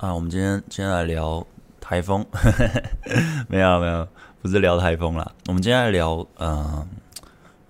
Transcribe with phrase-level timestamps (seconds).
[0.00, 1.46] 啊，我们今天今天来聊
[1.78, 2.24] 台风，
[3.48, 4.08] 没有没有，
[4.40, 5.30] 不是聊台风啦。
[5.46, 6.88] 我们今天来聊，嗯、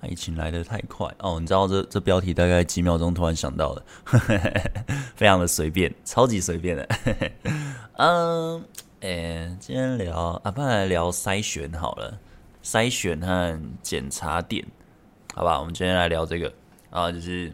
[0.01, 1.41] 呃，疫情来的太快哦。
[1.41, 3.83] 你知道这这标题大概几秒钟突然想到的，
[5.17, 6.89] 非常的随便，超级随便的。
[7.95, 8.65] 嗯，
[9.01, 12.17] 诶，今天聊啊，不然来聊筛选好了，
[12.63, 14.65] 筛选和检查点，
[15.35, 15.59] 好吧？
[15.59, 16.53] 我们今天来聊这个
[16.91, 17.53] 啊，就是。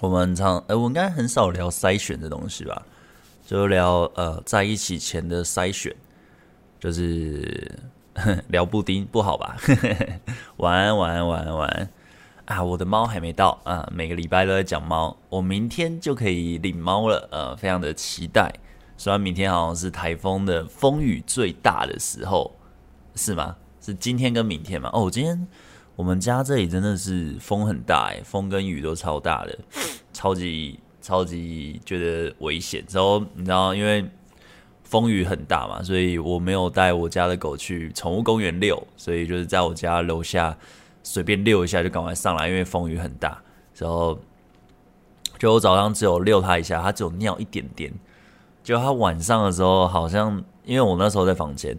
[0.00, 2.80] 我们常，呃，我应该很少聊筛选的东西吧，
[3.50, 5.92] 就聊呃在一起前的筛选，
[6.78, 7.68] 就是
[8.46, 9.56] 聊布丁不好吧？
[10.58, 11.90] 晚安，晚安，晚安，晚安
[12.44, 12.62] 啊！
[12.62, 18.54] 我的猫还没到啊，每个礼拜都在讲猫，我明天就可以领猫了，呃，非常的期待。
[18.96, 22.54] 虽然明天好像是台风的风雨最大的时候，
[23.16, 23.56] 是吗？
[23.80, 24.88] 是今天跟明天吗？
[24.92, 25.48] 哦，今天。
[25.96, 29.58] 我们家这里真的是风很大哎，风跟雨都超大的，
[30.14, 32.84] 超级超级觉得危险。
[32.90, 34.04] 然后你知道，因为
[34.84, 40.56] 风雨很大嘛，所以我没有带我家的狗去宠物公园遛，所以就是在我家楼下
[41.02, 43.40] 随便遛一下就赶快上来，因为风雨很大。
[43.76, 44.18] 然后
[45.38, 47.92] 就我早上只有遛它一下，它只有尿一点点。
[48.62, 51.78] 就它晚上的时候，好像因为我那时候在房间，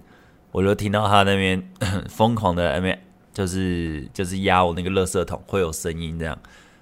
[0.52, 1.72] 我就听到它那边
[2.10, 3.00] 疯狂的那边。
[3.34, 6.38] 就是就是压我那个垃圾桶会有声音这样，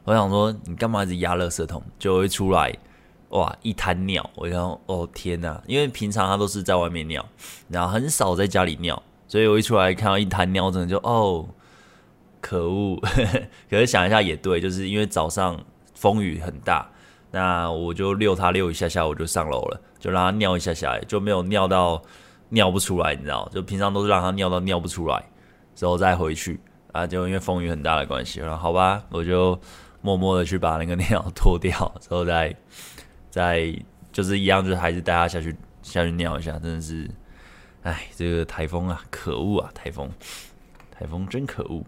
[0.10, 1.80] 我想说你干嘛一直压垃圾桶？
[2.00, 2.76] 就会出来
[3.30, 7.24] 哇一滩尿，我想哦天呐，因为平常他都是在外面尿，
[7.68, 11.48] 然后很少在家里尿，所以我一出来看到一滩尿，真的就哦
[12.42, 13.00] 可恶，
[13.70, 15.56] 可是想一下也对，就是因为早上
[15.94, 16.90] 风雨很大，
[17.30, 22.02] 那我就遛他遛一下下，我就上楼了，就让他尿一下下，就没有尿到
[22.50, 25.24] 尿不出来，你知道，就平常都是让他尿到尿不出来。
[25.76, 26.60] 之后再回去
[26.94, 29.56] 啊，就因为风雨很大的关系，然后好吧，我就
[30.02, 32.56] 默默的去把那个尿 脱掉，之后再
[33.30, 33.74] 再
[34.12, 37.10] 就是一样，就是还是带他下去下去尿一下，真的是，
[37.84, 40.10] 哎，这个台风啊，可恶啊，台风，
[40.92, 41.84] 台风真可恶。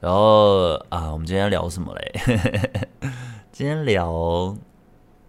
[0.00, 2.20] 然后啊，我们今天聊什么嘞？
[3.50, 4.12] 今天聊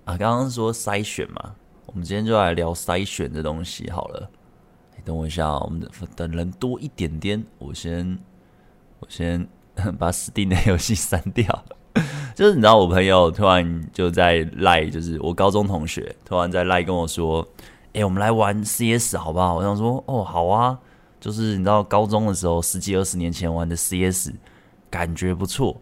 [0.03, 4.29] 啊，刚刚说筛选嘛，我们今天就来聊筛选的东西好了。
[5.05, 8.19] 等我一下，我们等人多一点点，我先
[8.99, 9.47] 我先
[9.97, 11.63] 把 Steam 的游戏删掉。
[12.35, 17.47] 就是你知道，我朋友突然就在赖，就是我高中同学突然在赖跟我说
[17.93, 20.77] ：“哎、我们来玩 CS 好不好？”我想说：“哦，好啊。”
[21.19, 24.31] 就是你知道，高中的时候十几二十年前玩的 CS，
[24.89, 25.75] 感觉不错。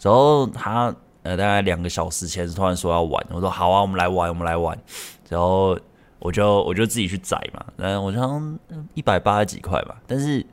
[0.00, 4.78] 然后他呃大概两个小时前突然说要玩，我说：“好啊，我们来玩，我们来玩。”
[5.28, 5.78] 然后。
[6.24, 8.56] 我就我就自己去载嘛，嗯，我想
[8.94, 10.46] 一百八十几块吧，但是，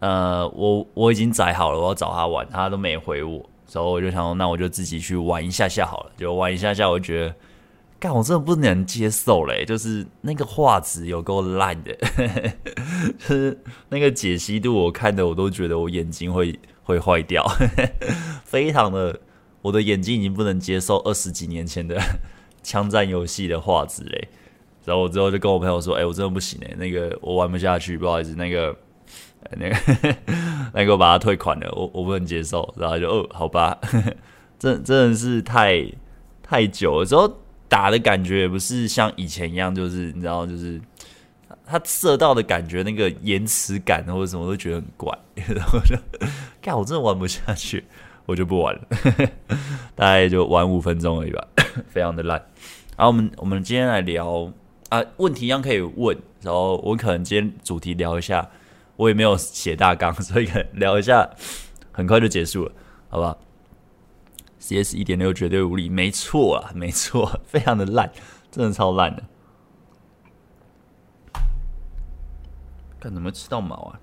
[0.00, 7.34] 呃，我我已经载好了，我要找他玩，他都没回我，所以我就想说，那我就自己去玩一下下好了，就玩一下下，我觉得，
[7.98, 11.96] 干，我真的不能接受嘞，就是那个画质有够烂的，
[13.16, 17.42] 就是那个解析度，我看的我都觉得我眼睛会会坏掉，
[18.44, 19.18] 非常的，
[19.62, 21.98] 我的眼睛已经不能接受二十几年前的
[22.62, 24.28] 枪战游戏的画质嘞。
[24.84, 28.76] 然后我之后就跟我朋友说：“哎、我真的不行哎，那个我玩不下去，不好意思，那个
[29.56, 30.16] 那个
[30.74, 33.78] 那个我把它退款了，我我不能接受。”然后就哦，好吧，
[34.58, 35.84] 真真的是太
[36.42, 40.80] 太久了，之后打的感觉也不是像以前一样，就是你知道，就是
[41.66, 45.16] 他射到的感觉，那个延迟感或者什么都觉得很怪。
[45.34, 45.96] 然后就，
[46.60, 47.84] 看我真的玩不下去，
[48.26, 48.80] 我就不玩了，
[49.94, 51.46] 大概就玩五分钟而已吧，
[51.88, 52.38] 非常的烂。
[52.96, 54.52] 然后我们我们今天来聊。
[54.90, 58.46] 啊，问题一样可以问，然后我可能今天主题聊一下，
[58.96, 61.30] 我也没有写大纲， 所以聊一下，
[61.90, 62.72] 很快就结束了，
[63.08, 63.36] 好吧
[64.60, 68.12] ？CS 一点六绝对无敌，没错啊，没错，非常的烂，
[68.50, 69.24] 真的超烂的。
[73.00, 74.00] 看怎么吃到毛啊？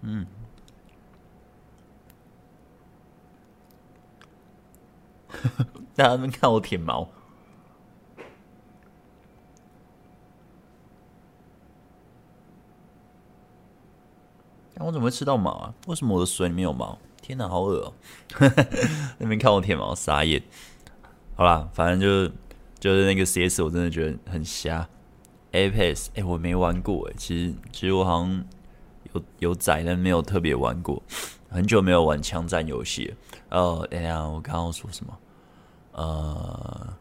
[0.00, 0.26] 嗯，
[5.94, 7.08] 大家们看我舔毛。
[14.84, 15.74] 我怎么会吃到毛啊？
[15.86, 16.98] 为什么我的水里面有毛？
[17.20, 17.92] 天哪，好恶哦、
[18.40, 18.52] 喔！
[19.18, 20.42] 那边看我舔毛，傻眼。
[21.36, 22.32] 好啦，反正就是
[22.80, 24.88] 就是那个 CS，我真的觉得很瞎。
[25.52, 27.14] Apex，哎、我没玩过哎。
[27.16, 28.44] 其实其实我好像
[29.12, 31.00] 有有载，但没有特别玩过。
[31.48, 33.14] 很久没有玩枪战游戏。
[33.50, 35.18] 哦，等下，我刚刚说什么？
[35.92, 36.94] 呃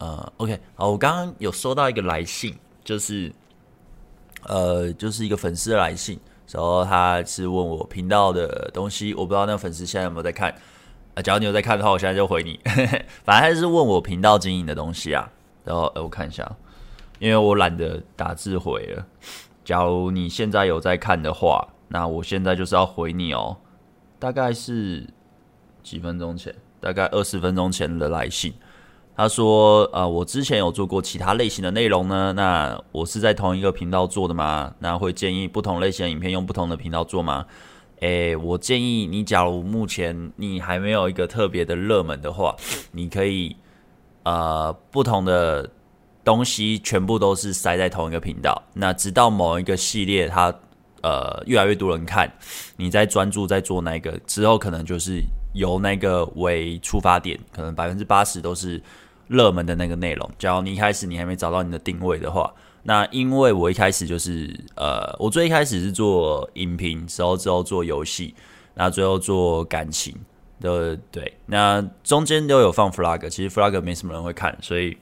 [0.00, 2.54] 呃，OK，好，我刚刚有收到一个来信，
[2.84, 3.32] 就是
[4.42, 6.18] 呃，就是一个粉丝来信。
[6.50, 10.54] 然后他是问我频道的东西，我不知道那个粉丝现在有没有在看
[11.14, 11.22] 啊？
[11.22, 12.60] 假如你有在看的话，我现在就回你。
[13.24, 15.30] 反正他是问我频道经营的东西啊。
[15.64, 16.50] 然后哎我看一下，
[17.18, 19.06] 因为我懒得打字回了。
[19.64, 23.56] 假如你现在有在看的话，那我现在就是要回你哦。
[24.18, 25.06] 大概是
[25.82, 28.52] 几分钟前，大概二十分钟前的来信。
[29.14, 32.32] 他说：“呃，我之前有做过其他类型的内容呢。
[32.32, 34.74] 那我是在同一个频道做的吗？
[34.78, 37.44] 那会建议不同类型的影片用不同的频道做吗？
[38.00, 42.56] 诶，我建议你，假如目前你还没有一个特别的热门的话，
[42.90, 43.54] 你可以
[44.24, 45.70] 呃不同的
[46.24, 48.60] 东西全部都是塞在同一个频道。
[48.72, 50.52] 那直到某一个系列它
[51.02, 52.28] 呃越来越多人看，
[52.76, 58.82] 你再专注在做那个之后，可能就是由那个为出发点，可能百分之八十都是。”
[59.28, 62.52] 热门的那个内容，假如你一开始你还没找到你的定位的话，
[62.82, 68.34] 那因为我一开始就是呃，我最一开始是做影评，然后之后做游戏，
[68.74, 70.14] 那最后做感情
[70.60, 74.94] 的，对，那中间都有放 flag，其实 flag 没什么人会看，所以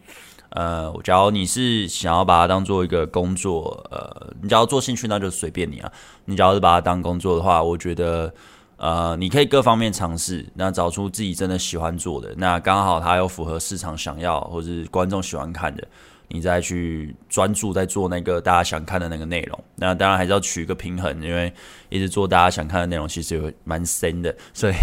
[0.50, 5.90] 呃，假如你是想要把它当做一个工作，呃，你只要做兴趣，那就随便你啊，
[6.26, 8.32] 你只要是把它当工作的话，我觉得。
[8.80, 15.86] 呃，你可以各方面尝试，那找出自己真的喜欢做的，那刚好它又符合市场想要或是观众喜欢看的，
[16.28, 19.64] 你再去专注在做那个大家想看的那个内容。
[19.76, 21.52] 那当然还是要取一个平衡，因为
[21.90, 24.74] 一直做大家想看的内容，其实有蛮深的， 所以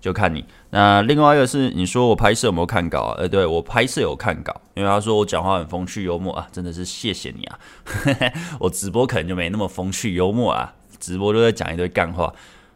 [0.00, 0.42] 就看你。
[0.70, 3.14] 那另外一个是你说我拍摄有没有看稿？
[3.18, 7.58] 呃，对，我拍摄有看稿，因为他说我讲话很风趣幽默啊，真的是谢谢你啊。
[8.58, 12.32] 我直播可能就没那么风趣幽默啊，直播都在讲一堆干话。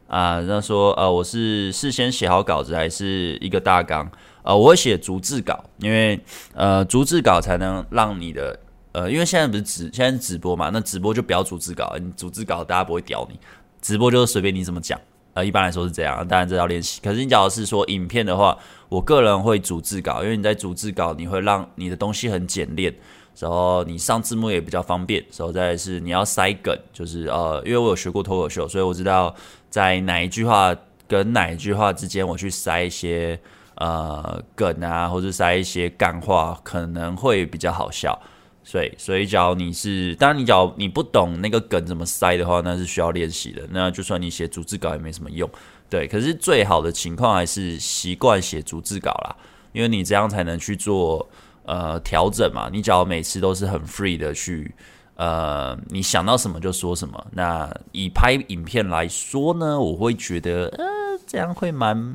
[0.09, 4.11] 啊，那说呃，我是事先写好稿子还是一个大纲？
[4.43, 6.19] 呃，我会写逐字稿，因为
[6.55, 8.59] 呃，逐字稿才能让你的
[8.93, 13.39] 呃，因为现在不是直，现在是直播嘛，那直播就不要逐字稿，你逐字稿大家不会屌你，
[13.83, 14.99] 直播就是随便你怎么讲，
[15.35, 17.03] 呃，一般来说是这样，当然这要练习。
[17.03, 18.57] 可是你假如是说影片的话，
[18.89, 22.95] 我个人会逐字稿，因为你在逐字稿，你会让你的东西很简练。
[23.41, 29.33] 然后你上字幕也比较方便，然后再是你要塞梗，就是呃，因为我有学过脱口秀，所以我知道
[29.71, 30.75] 在哪一句话
[31.07, 33.39] 跟哪一句话之间，我去塞一些
[33.77, 38.19] 呃梗啊，或者塞一些干话，可能会比较好笑。
[38.65, 43.63] 所以，所以假如你是，当然你假如你不懂那个梗怎么塞的话，那是需要练习的。
[43.71, 45.49] 那就算你写逐字稿也没什么用，
[45.89, 46.07] 对。
[46.07, 49.37] 可是最好的情况还是习惯写逐字稿啦，
[49.73, 51.29] 因为你这样才能去做。
[51.71, 54.75] 呃，调整嘛，你只要每次都是很 free 的去，
[55.19, 57.27] 呃，你想到什么就说什么。
[57.33, 60.85] 那以拍影片来说呢，我会觉得，呃，
[61.27, 62.13] 这样会蛮，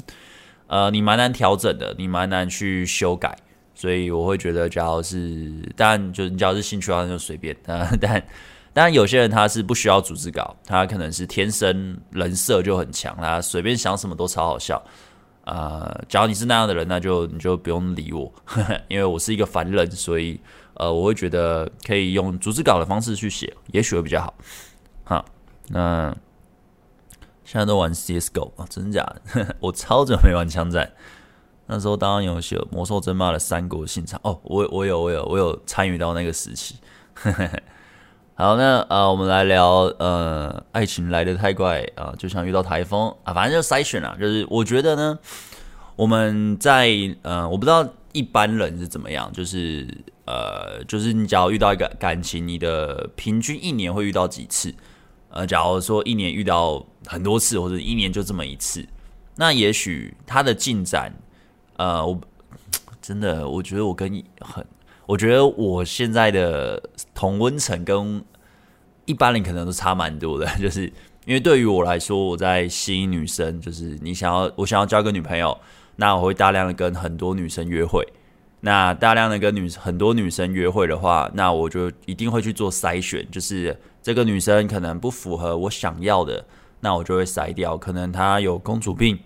[0.68, 3.38] 呃，你蛮难调整的，你蛮难去修改。
[3.76, 7.54] 所以我会觉得，只要是，但就你只要是兴趣的话，就随便。
[7.66, 8.24] 呃，但
[8.72, 14.82] 当然有些人他是不需要组织稿，他可能是天生人设就很强，他随便想什么都超好笑。
[15.46, 20.40] 呃，假如你是那样的人，那就你就不用理我，呵呵，因为我是一个凡人，所以
[20.76, 24.34] 呃，我会觉得可以用逐字稿的方式去写，也许会比较好。
[25.04, 25.26] 好，
[25.70, 26.16] 那
[27.44, 29.06] 现在都玩 CSGO 啊，真假？
[29.60, 30.92] 我超久没玩枪战，
[31.68, 36.76] 那时候当然有些魔兽争霸的三国信长哦，我我有我有我有参与到那个时期。
[38.36, 44.18] 好，那呃，我们来聊呃，爱情来得太快啊，就像遇到台风啊，反正就筛选啦。
[44.20, 45.20] 就是我觉得呢，
[45.96, 46.90] 我们在
[47.22, 49.86] 呃，我不知道一般人是怎么样，就是
[50.26, 54.74] 呃，就是你假如遇到一个感情，你的平均一年会遇到几次？
[55.30, 58.88] 呃，假如说一年遇到很多次，或者一年就这么一次，
[59.36, 61.14] 那也许他的进展，
[61.76, 62.22] 呃，我
[63.02, 64.66] 真的我觉得我跟你很。
[65.06, 66.82] 我觉得我现在的
[67.14, 68.24] 同温层跟
[69.04, 70.86] 一般人可能都差蛮多的， 就是
[71.26, 75.60] 因为对于我来说，我在吸引女生，就是你想要我想要交个女朋友，
[75.96, 78.08] 那我会大量的跟很多女生约会。
[78.62, 86.46] 那大量的跟女很多女生约会的话，那我就一定会去做筛选，就是这个女生可能不符合我想要的，
[86.80, 87.78] 那我就会筛掉。
[87.78, 89.20] 可能她有公主病。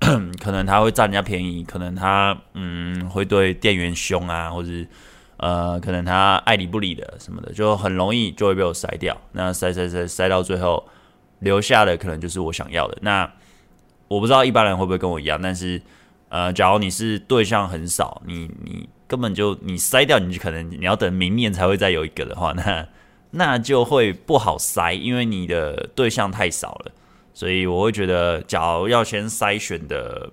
[0.40, 4.70] 可能她会占人家便宜，可能她嗯会对店员凶啊，或者
[5.36, 9.14] 呃可能她爱理不理的什么的，就很容易就会被我筛掉。
[9.32, 10.88] 那筛筛筛筛到最后，
[11.40, 12.96] 留下的可能就是我想要的。
[13.02, 13.30] 那
[14.10, 15.80] 我不知道一般人会不会跟我一样，但是
[16.30, 22.88] 呃，假如你是对象很少，你你根本就你筛掉，你就可能你要等明年才会再有一个的话，那
[23.30, 26.92] 那就会不好筛，因为你的对象太少了。
[27.32, 30.28] 所以我会觉得，假如要先筛选的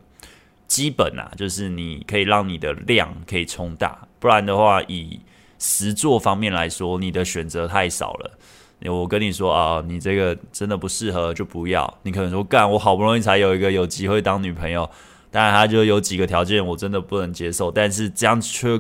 [0.68, 5.20] 基本啊，就是你可以让你的量可以冲大，不然的话，以
[5.60, 8.37] 实作方面来说，你的选择太少了。
[8.86, 11.92] 我跟你说啊，你这个真的不适合，就不要。
[12.04, 14.90] 你可能说，干，我好不容易才有一个有机会当女朋友，
[15.32, 18.80] 当然他就有几个条件我真的不能接受，但是这样却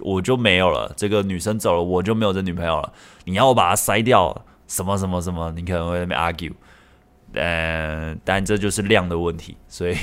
[0.00, 2.92] 我就没有了，这个女生走了，我就没有这女朋友了。
[3.24, 6.52] 你要我把它筛掉，什么什么什么，你可能会在那边 argue。
[7.34, 9.94] 呃，但这就是量的问题，所以，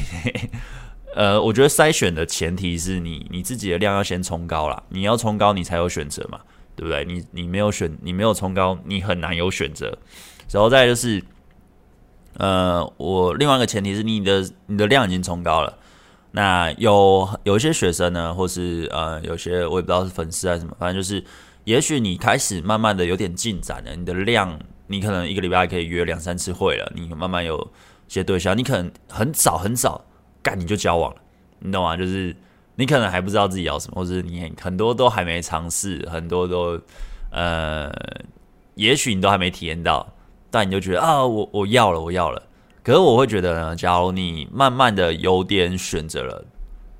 [1.15, 6.39] 呃，我觉得筛选的前提是你你自己的量要先冲高啦，你要冲高，你才有选择嘛，
[6.75, 7.05] 对不对？
[7.05, 9.98] 你你没有选，你没有冲高，你很难有选择。
[10.51, 11.24] 然后再就是，
[12.38, 15.77] 呃，我另外一个前提是你的你的量已经冲高了。
[16.32, 21.24] 那有有一些学生呢，或是呃，有些我也不知道是粉丝还是什么，反正就是，
[21.63, 27.72] 也许你开始慢慢的有点进展了，你的量，你可能一个礼拜可以约两三次会了，你慢慢有
[28.10, 30.03] 些对象，你可能很早很早
[30.44, 31.22] 干你就交往了，
[31.60, 31.96] 你懂吗？
[31.96, 32.36] 就是
[32.75, 36.79] 你可能还不知道自己要什么，或是你很多都还没尝试，很多都
[37.32, 37.91] 呃，
[38.75, 40.08] 也许你都还没体验到，
[40.51, 42.41] 但你就觉得啊，我我要了，我要了。
[42.84, 46.46] 可是我会觉得呢，假如你慢慢的有点选择了，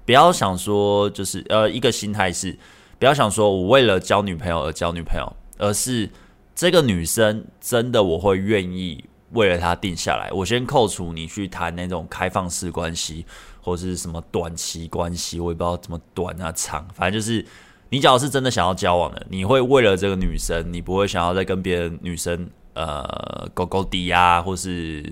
[0.05, 2.58] 不要想说就是呃一个心态是，
[2.98, 6.10] 不要想说我为了交女朋友而交女朋友，而是
[6.55, 10.32] 这个女生真的我会愿意为了她定下来。
[10.32, 13.25] 我先扣除你去谈那种开放式关系
[13.65, 17.43] 或是什么短期关系，我也不知道怎么短啊长，反正就是
[17.89, 25.03] 你假如是真的想要交往的，你会为了这个女生，你不会想要再跟别的女生呃勾勾底啊，或是。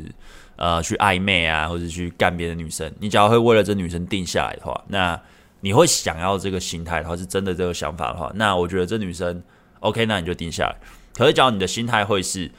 [0.55, 5.19] 呃，去暧昧啊，或者去干别的女生，你只要会为了这女生定下来的话，那
[5.62, 9.41] 你会想要这个心态的话，是真的这个想法的话，那我觉得这女生
[9.79, 10.75] OK，那你就定下来。
[11.15, 12.51] 可是，假如你的心态会是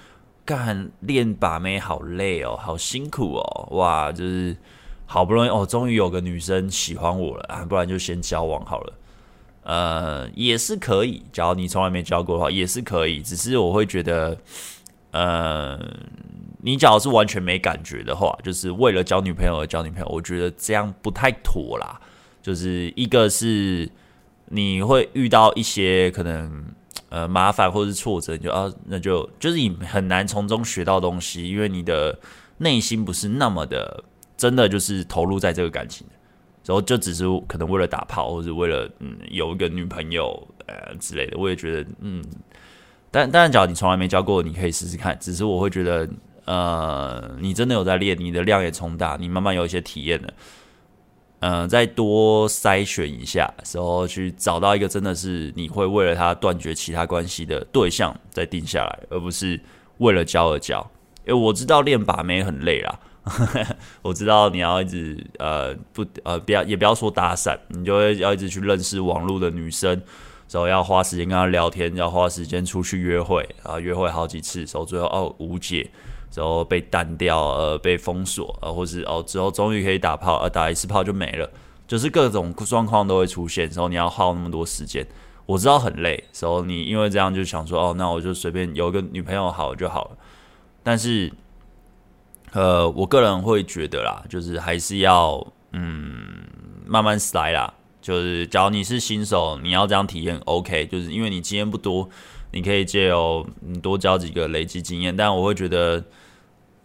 [0.45, 4.57] 干练把妹好累哦，好辛苦哦，哇，就是
[5.07, 8.93] 好不容易哦，终于有个女生喜欢我了啊，不然就先交往好了。
[9.63, 14.37] 呃，也是可以，假如你从来没交过的话，也是可以，只是我会觉得，
[15.11, 15.79] 呃。
[16.67, 22.01] 你假如是完全没感觉的话，就是为了交女朋友而交女朋友，我觉得这样不太妥啦。
[22.41, 23.87] 就是一个是
[24.47, 26.65] 你会遇到一些可能
[27.11, 32.19] 呃麻烦或是挫折，你就啊那就就是你很难从中学到东西，因为你的
[32.57, 34.03] 内心不是那么的
[34.45, 36.07] 真的就是投入在这个感情，
[36.67, 41.39] 然后就只是可能为了打炮或者为了嗯有一个女朋友呃之类的。
[41.39, 42.23] 我也觉得嗯，
[43.11, 45.19] 但当然，假如你从来没交过，你可以试试看。
[45.19, 46.07] 只是我会觉得。
[46.47, 50.35] 呃，你真的有在练，你的量也冲大，你慢慢有一些体验了。
[51.41, 59.59] 呃，再多筛选一下，时候去找到一个真的是你会为了他断绝其他关系的对象，再定下来，而不是
[59.97, 60.87] 为了交而交。
[61.27, 63.01] 因为我知道练把妹很累啦，
[64.03, 69.91] 我知道你要一直呃不呃不要也不要说搭讪，你就会要一直去认识网络的女生，
[70.51, 75.91] 然后要花时间跟她聊天，要花时间出去约会啊，约会好几次，然后最后哦无解。
[76.37, 81.49] 然后被淡掉，呃，被封锁，呃，或是哦，之后终于可以打炮，呃，打一次炮就没了，
[81.87, 83.69] 就是各种状况都会出现。
[83.69, 85.07] 然后你要耗那么多时间，
[85.47, 86.25] 我知道很累。
[86.33, 90.17] 之后你因为这样就想说，哦，那我就随便有个女朋友好就好了。
[90.83, 91.33] 但是，
[92.55, 96.15] 呃，我个人会觉得啦，就是还是要嗯
[96.87, 97.73] 慢慢来啦。
[98.01, 102.09] 就是假如你是新手，你要这样体验，OK，就是因为你经验不多，
[102.53, 105.15] 你可以借由你多交几个累积经验。
[105.15, 106.03] 但我会觉得。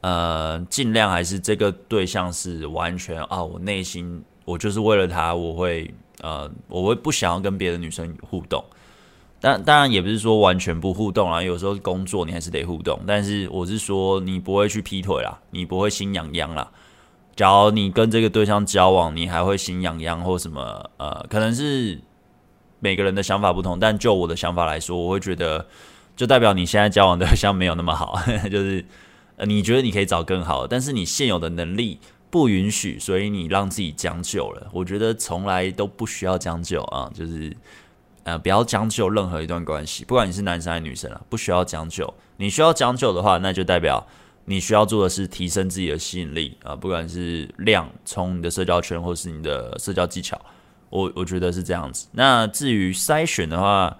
[0.02, 8.64] 呃，尽量还是这个对象是完全啊，我内心我就是为了他，我会呃，我会不想要跟别的女生互动。
[9.40, 13.00] 但当然也不是说完全不互动啦，有时候工作你还是得互动。
[13.08, 16.70] 但是我是说，你不会去劈腿啦，你不会心痒痒啦。
[17.36, 20.90] 假如你跟这个对象交往，你还会心痒痒或什么？
[20.98, 22.02] 呃，可能是
[22.80, 23.80] 每个人的想法不同。
[23.80, 25.66] 但就我的想法来说，我会觉得，
[26.16, 28.20] 就代表你现在交往对象没有那么好，
[28.52, 28.86] 就是。
[29.46, 31.98] 你觉得你可以找更好的，但是你现有的能力
[32.30, 34.68] 不允许，所以你让自己将就了。
[34.74, 37.56] 我觉得从来都不需要将就啊，就是
[38.24, 42.14] 呃，不要将就任何一段关系，不管你是男生还是女生啊，不需要将就。
[42.38, 44.06] 你需要将就的话，那就代表
[44.46, 50.40] 你需要做的是提升自己的吸引力啊，不管是量，从你的社交圈或是你的社交技巧，
[50.90, 52.08] 我我觉得是这样子。
[52.12, 53.98] 那至于筛选的话，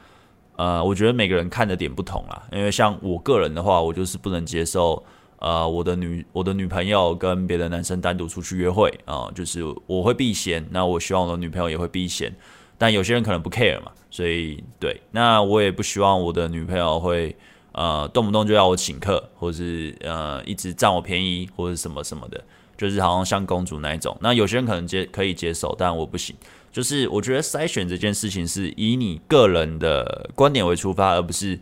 [0.56, 5.04] 呃，我觉得每个人看的点不同啦，因为像我个人的话，我就是不能接受。
[5.42, 12.36] 呃，我的女我的女朋友跟别的男生单独出去约会啊，就是我会避嫌，那我希望我的女朋友也会避嫌，
[12.80, 17.36] 但有些人可能不 care 嘛，所以对，那我也不希望我的女朋友会
[17.74, 22.44] 呃动不动就要我请客，或者是呃一直占我便宜或者什么什么的，
[22.76, 24.18] 就是好像像公主那一种。
[24.22, 26.36] 那有些人可能接可以接受，但我不行。
[26.72, 31.60] 就是我觉得筛选这件事情是以你个人的观点为出发，而不是。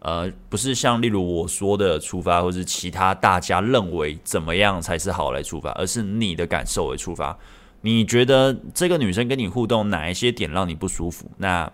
[0.00, 7.36] 呃，不是像例如我说的出发，或是其他大家认为怎么样才是好来出发，而是你的感受为出发。
[7.86, 11.30] 你觉得这个女生跟你互动哪一些点让你不舒服？
[11.36, 11.72] 那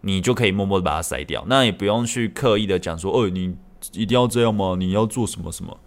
[0.00, 1.44] 你就可以默默的把它筛掉。
[1.46, 3.54] 那也不用去刻意的讲说，哦，你
[3.92, 4.74] 一定要这样吗？
[4.78, 5.78] 你要做什么什么？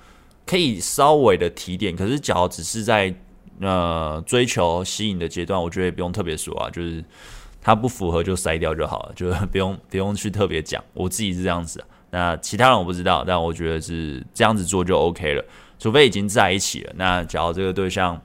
[0.45, 3.11] 可以稍微的提点，可是只要只是在
[3.59, 7.03] 呃追求吸引的阶段，我觉得也不用特别说啊，就是
[7.59, 10.83] 它不符合就筛掉就好了，就不用不用去特别讲。
[10.93, 15.43] 我自己是这样子，那其他人我不知道，但我觉得是这样子做就 OK 了。
[15.79, 18.21] 除非已经在一起了，那假如这个对象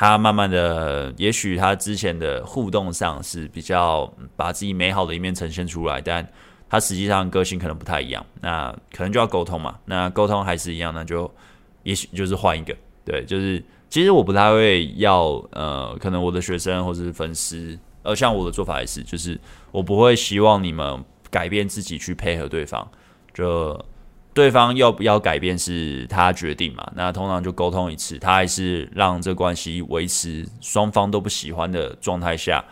[0.00, 6.26] 他慢慢的，也许他之前的互动上是比较把自己美好的一面呈现出来，但
[6.70, 9.78] 他实际上个性可能不太一样，那可能就要沟通嘛。
[9.84, 11.30] 那沟通还是一样，那就
[11.82, 19.38] 也许就是换一个，对，就是其实我不太会要呃，可能我的学生或者是粉丝，呃，像我的做法也是，就是
[19.70, 22.90] 我不会希望你们改变自己去配合对方，
[23.34, 23.78] 就。
[24.32, 26.90] 对方要不要改变是他决定嘛？
[26.94, 32.64] 那通常就沟通一次，他还是让这关系维持双方都不喜欢的状态下，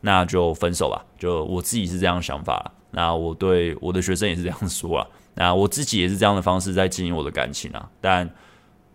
[0.00, 1.04] 那就分手吧。
[1.18, 5.06] 就我自己是这样想法，那我对我的学生也是这样说啊。
[5.36, 7.88] 那我自己也是这样的方式在经营我的感情啊。
[8.00, 8.28] 但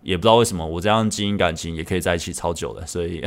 [0.01, 3.23] 也不知道为什么我这样经营感情也可以在一起超久的，所以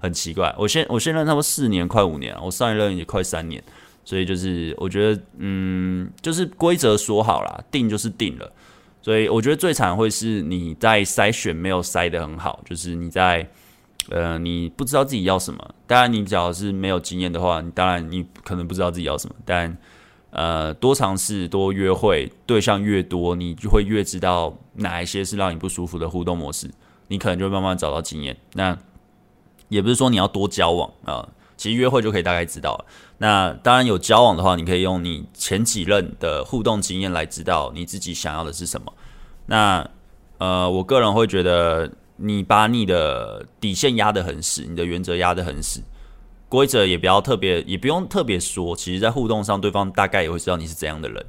[0.00, 0.54] 很奇怪。
[0.58, 3.62] 我现我现在差不多四年，快五年，我上一任也快三年。
[4.04, 8.52] 所以就是，我觉得，嗯，就是规则说好了，定就是定了。
[9.00, 13.48] 所以我觉得最惨会是你在筛选没有筛得很好，就是你在，
[14.10, 15.74] 呃，你不知道自己要什么。
[15.86, 19.34] 当然，你只要是没有经验的话，你当然你可能不知道自己要什么。
[19.44, 19.76] 但，
[20.30, 26.70] 呃，多尝试、多约会，对象越多，你就会越知道哪一些是让你不舒服的互动模式，
[27.08, 28.36] 你可能就会慢慢找到经验。
[28.54, 28.76] 那
[29.68, 31.28] 也不是说你要多交往啊。
[31.62, 32.84] 其实约会就可以大概知道了。
[33.18, 38.92] 那当然有交往的话，你可以用你前几任的互动经验来知道你自己想要的是什么。
[39.46, 39.88] 那
[40.38, 45.80] 呃，我个人会觉得，你把你的底线压得很死，你的原则压得很死，
[46.48, 48.74] 规则也不要特别，也不用特别说。
[48.74, 51.24] 其实，在互动上，对方大概也会知道你是怎样的人，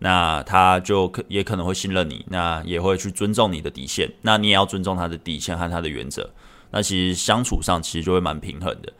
[0.00, 4.12] 那他就可也可能会信任你，那也会去尊重你的底线。
[4.22, 6.28] 那你也要尊重他的底线和他的原则。
[6.72, 8.92] 那其实相处上其实就会蛮平衡的。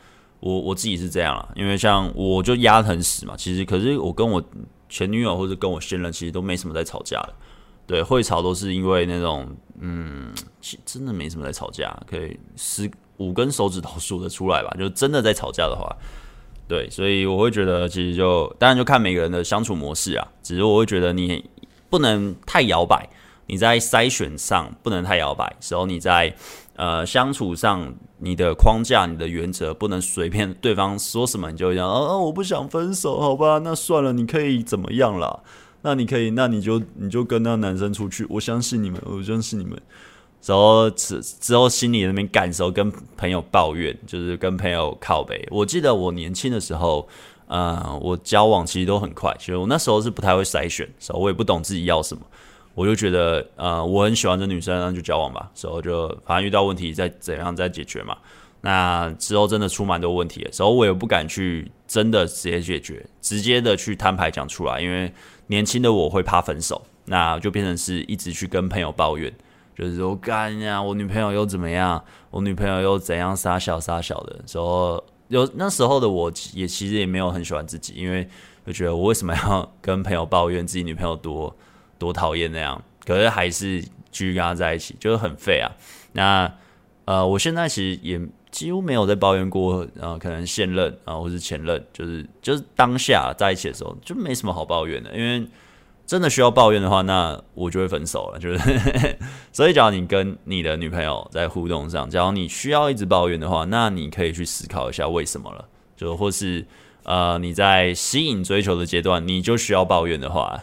[0.46, 4.40] 我我自己是这样啊，因为像我就压得很死嘛，其实可是我跟我
[4.88, 7.34] 前女友或者跟我现任其实都没什么在吵架的，
[7.84, 9.44] 对，会吵都是因为那种
[9.80, 15.92] 嗯，其真的没什么在吵架，可以十五根手指头 数得出来吧，就真的在吵架的话，
[16.68, 21.44] 对，所以我会觉得其实就当然就看每个人的相处模式啊，只是我会觉得你
[21.90, 23.08] 不能太摇摆，
[23.48, 26.32] 你在筛选上不能太摇摆，时候你在。
[26.76, 35.40] 呃，相处上你的框架、你的原则不能随便对方说什么你就这样哦哦，我不想分手，好吧，那算了，你可以怎么样啦？
[35.82, 39.80] 那你可以，那你就你就跟那个男生出去，我相信你们，我相信你们。
[40.44, 45.46] 然后之之后心里那边感受，跟朋友抱怨，就是跟朋友靠背。
[45.50, 47.08] 我记得我年轻的时候，
[47.46, 52.22] 呃，我交往其实都很快，其实我那时候是不太会筛选，所以我也不懂自己要什么。
[52.76, 55.50] 我就觉得，呃，我很喜欢这女生，那就交往吧。
[55.54, 58.14] 之后就反正遇到问题再怎样再解决嘛。
[58.60, 65.10] 那之后真的出蛮多问题的时候，我也不敢去真的直接解决，直接的去摊牌讲出来，因为
[65.46, 69.32] 年轻的我会怕分手，那就变成是一直去跟朋友抱怨，
[69.74, 74.36] 就是说干呀，我女朋友又怎么样，我女朋友又怎样傻小傻小的。
[74.46, 78.28] 时候有那时候的我也其实也没有很喜欢自己，因为
[78.66, 81.56] 就觉得我为什么要跟朋友抱怨自己女朋友多。
[81.98, 83.90] 多讨厌那样，可是还是继
[84.24, 85.70] 续跟他在一起，就是很废啊。
[86.12, 86.52] 那
[87.04, 95.16] 呃，我现在其实也几乎没有在抱怨过，呃，可能现任啊、或是前任，就是就是当下在一起的时候就没什么好抱怨的。
[95.16, 95.46] 因为
[96.06, 98.38] 真的需要抱怨的话，那我就会分手了。
[98.38, 98.58] 就是
[99.52, 106.66] 所以，假如你跟你的女朋友在互动上，假如你需要一直抱怨的话，那你可以去思考一下为什么了，就或是。
[107.06, 110.60] 呃，你在吸引追求的阶段，你就需要抱怨的话，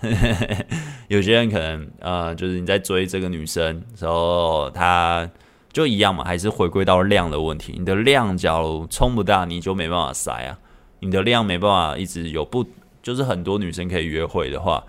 [1.08, 5.29] 有些人可能呃，就是你在追这个女生时候，她
[5.71, 7.75] 就一样嘛，还是回归到量的问题。
[7.79, 10.60] 你的量假如冲不大，你就没办法塞啊。
[10.99, 12.65] 你的量没办法一直有不，
[13.01, 14.84] 就是很多女生可以约会的话，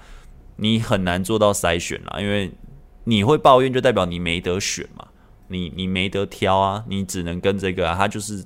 [0.56, 2.18] 你很难做到筛选啦。
[2.18, 2.50] 因为
[3.04, 5.06] 你会抱怨，就代表你没得选嘛，
[5.46, 8.44] 你你没得挑啊，你只能跟这个啊，他就是。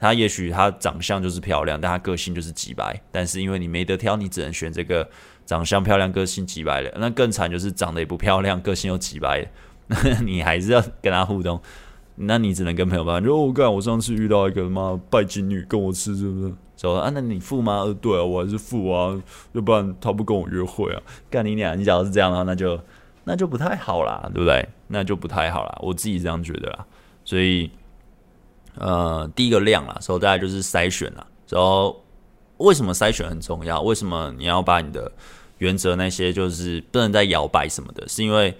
[0.00, 2.98] 他也许他长相就是漂亮，但他个性就是机掰。
[3.12, 5.06] 但是因为你没得挑，你只能选这个
[5.44, 6.90] 长相漂亮、个性机掰的。
[6.96, 9.46] 那更惨就是长得也不漂亮，个性又机掰
[9.88, 11.60] 的， 你还是要跟他互动。
[12.16, 13.20] 那你只能跟朋友吧。
[13.20, 16.54] 就我干，我上次遇到一个妈拜金女跟我吃，是不是？
[16.78, 17.80] 说啊，那你付吗？
[17.80, 21.02] 呃，对啊，我还是付啊，要不然他不跟我约会啊。
[21.28, 22.80] 干你俩，你假如是这样的话，那就
[23.24, 24.66] 那就不太好啦，对不对？
[24.88, 26.86] 那就不太好啦，我自己这样觉得啦。
[27.22, 27.70] 所以。
[28.76, 32.02] 呃，第一个量啦，所以大家就是筛选啦，然后
[32.58, 33.80] 为什么筛选很重要？
[33.82, 35.10] 为什么你要把你的
[35.58, 38.08] 原则那些就是不能再摇摆什么的？
[38.08, 38.56] 是因为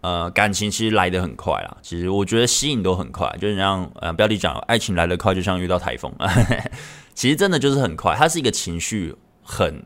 [0.00, 1.78] 呃，感情其实来得很快啦。
[1.80, 6.12] 其实我觉得吸引都很快，就是像呃标题讲，爱情来得快，就像遇到台风。
[7.14, 9.82] 其实真的就是很快，它是一个情绪很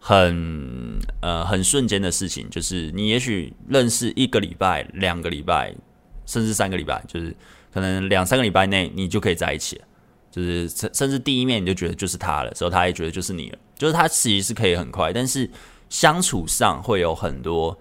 [0.00, 2.50] 很呃很瞬间的事情。
[2.50, 5.72] 就是你也许认识一个礼拜、两个礼拜，
[6.26, 7.36] 甚至三个礼拜，就是
[7.74, 9.84] 可能两三个礼拜内你就可以在一起了。
[10.30, 13.58] 就是甚甚至第一面你就觉得就是他了，之后他也觉得就是你了。
[13.76, 15.50] 就是他其实是可以很快，但是
[15.90, 17.76] 相处上会有很多。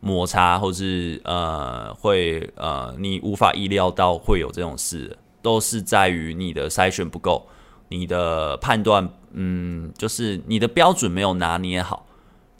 [0.00, 7.44] 摩擦，或是呃，会呃，你无法意料到会有这种事，都是在于你的筛选不够，
[7.88, 12.06] 你的判断，嗯，就是你的标准没有拿捏好，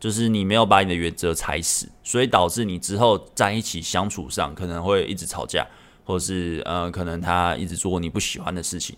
[0.01, 5.65] 就是你没有把你的原则踩死，所以导致你之后在一起相处上可能会一直吵架，
[6.09, 8.97] 或是呃，可能他一直做你不喜欢的事情，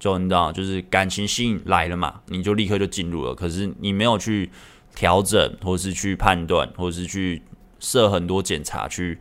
[0.00, 4.50] 就你知道，就是感情吸引来了嘛，你就立刻就进入了，可是你没有去
[4.96, 7.40] 调整，或是去判断，或是去。
[7.80, 9.18] 设很多检查去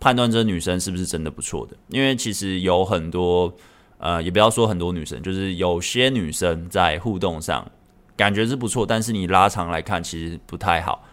[0.00, 3.52] 判断这女生是不是真的不错的，因为其实有很多
[3.98, 7.70] 呃，也不要说很多女生，就是有些女生在互动上
[8.16, 11.04] 感觉是不错，但是你拉长来看其实不太好，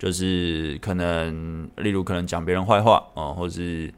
[0.00, 3.94] 就是可能例如可能讲别人坏话哦，或是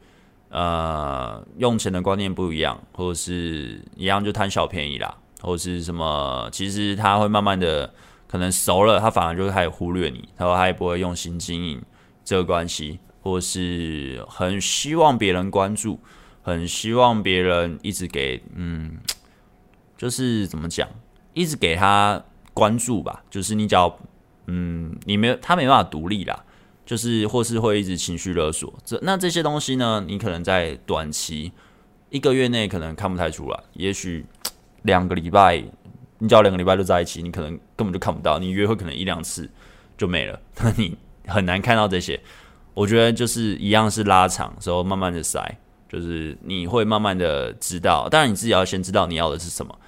[0.51, 7.93] 呃用钱的观念不一样，或者是一样就贪小便宜啦，或者是什么，其实他会慢慢的
[8.29, 11.83] 可能熟了，他反而就会开始忽略你，然后他也不会用心经营。
[12.23, 15.99] 这个关系，或是很希望别人关注，
[16.43, 18.99] 很希望别人一直给，嗯，
[19.97, 20.89] 就是怎么讲，
[21.35, 22.23] 一直给他
[22.55, 23.25] 关注吧。
[23.31, 23.99] 就是你只要，
[24.47, 26.45] 嗯，你没有他没办法独立啦，
[26.91, 28.75] 就是或是会一直情绪勒索。
[28.85, 31.53] 这那这些东西呢，你可能在短期
[32.09, 34.27] 一个月内可能看不太出来，也许
[34.83, 35.63] 两个礼拜，
[36.19, 38.41] 你只要两个礼拜就在一起，你可能根本就看不到。
[38.41, 39.49] 你约会可能一两次
[39.97, 40.99] 就没了， 那你。
[41.27, 42.21] 很难看到这些，
[42.75, 45.49] 我觉得就是一样是拉长时候慢慢的筛，
[45.89, 49.79] 就是你会慢慢的知道，当然你自己要先知道你要的是什么，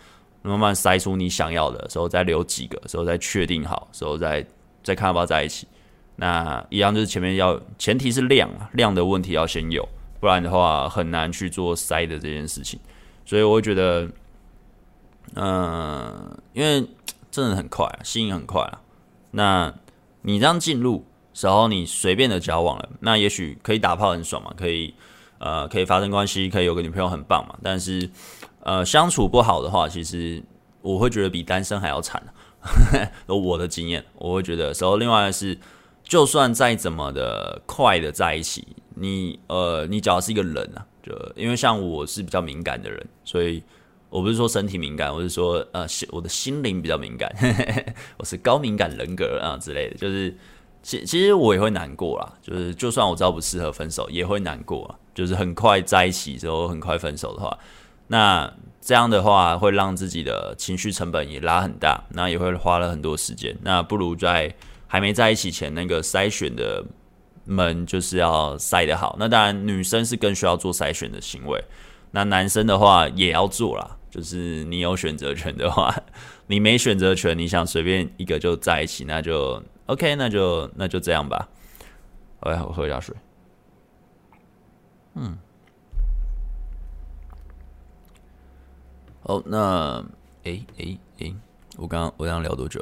[0.43, 4.47] 慢慢筛出你想要的时候再留几个，时候再确定好，时候再
[4.85, 5.67] 再看要不要在一起。
[6.17, 9.89] 那一样就是前面要前提是量啊，量的问题要先有，
[10.21, 12.79] 不然的话很难去做筛的这件事情。
[13.25, 14.09] 所以我会觉得，
[15.35, 16.87] 嗯、因为
[17.31, 18.81] 真的很快啊，吸引很快啊，
[19.33, 19.75] 那
[20.23, 21.05] 你这样进入。
[21.35, 24.93] 时候你随便的交往了，那也许可以打炮很爽嘛，可以
[25.39, 27.57] 呃可以发生关系，可以有个女朋友很棒嘛。
[27.63, 28.11] 但是
[28.61, 30.43] 呃相处不好的话，其实
[30.83, 32.23] 我会觉得比单身还要惨。
[33.29, 35.57] 有我的经验，我会觉得时候另外是，
[36.13, 43.63] 就算再怎么的快的在一起，你呃你只要是一个人啊，就因为像我是比较敏感的人，所以
[44.11, 47.35] 我不是说身体敏感，我是说呃我的心灵比较敏感，
[48.21, 50.37] 我是高敏感人格啊之类的，就是。
[50.85, 54.99] 其其实我也会难过啦，就是就算我知道不适合分手，也会难过啊。
[55.15, 57.57] 就是很快在一起之后，很快分手的话，
[58.09, 63.57] 那这样的话会让自己的情绪成本也拉很大，那也会花了很多时间。
[63.63, 64.53] 那不如在
[64.93, 66.85] 还没在一起前，那个筛选的
[67.47, 69.17] 门就是要筛得好。
[69.19, 71.65] 那当然，女生是更需要做筛选的行为，
[72.11, 73.97] 那男生的话也要做啦。
[74.11, 75.95] 就是你有选择权的话，
[76.47, 79.63] 你没选择权，你想随便一个就在一起，那就。
[79.87, 81.49] OK，那就那就这样吧。
[82.41, 83.17] 哎，我喝一下水。
[85.15, 85.39] 嗯，
[89.23, 90.05] 好，那
[90.43, 91.35] 诶诶诶，
[91.79, 92.79] 我刚刚我刚刚聊多久？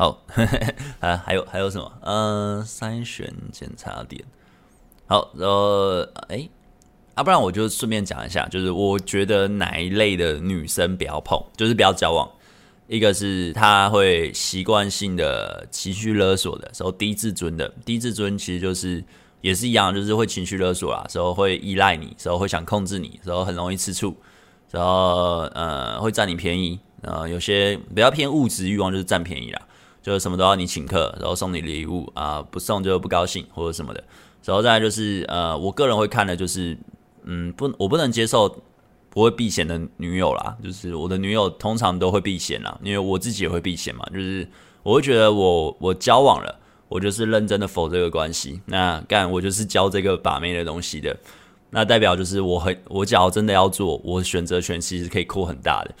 [0.00, 0.18] 好，
[1.00, 1.92] 啊，还有还有什么？
[2.00, 4.24] 呃，筛选检查点。
[5.06, 6.48] 好，然后诶，
[7.12, 12.26] 啊，不然我就顺便讲一下，就是我觉得哪一类的女生不要碰，就是不要交往。
[12.88, 19.04] 一个是她会习惯性的情绪勒索的时候，低自尊的低自尊其实就是
[19.42, 24.16] 也是一样，就是会情绪勒索啦，时候会依赖你，时候会想控制你，时候很容易吃醋，
[24.70, 29.60] 然后呃会占你便宜，呃有些比较偏物质欲望就是占便宜啦，
[30.02, 34.04] 就是什么都要你请客，然后送你礼物啊、不送就不高兴或者什么的，
[34.44, 36.76] 然后再就是呃我个人会看的就是
[37.24, 38.62] 嗯不我不能接受。
[39.12, 44.06] 不会避嫌的女友啦，就是我的女友通常都会避嫌啦，因为我自己也会避嫌嘛。
[44.14, 44.48] 就是
[44.84, 48.60] 我会觉得我我交往了，我就是认真的否这个关系。
[48.66, 51.18] 那干我就是教这个把妹的东西的，
[51.70, 55.92] 那代表就是我很我假如真的要做，我选择权其实可以扩很大的。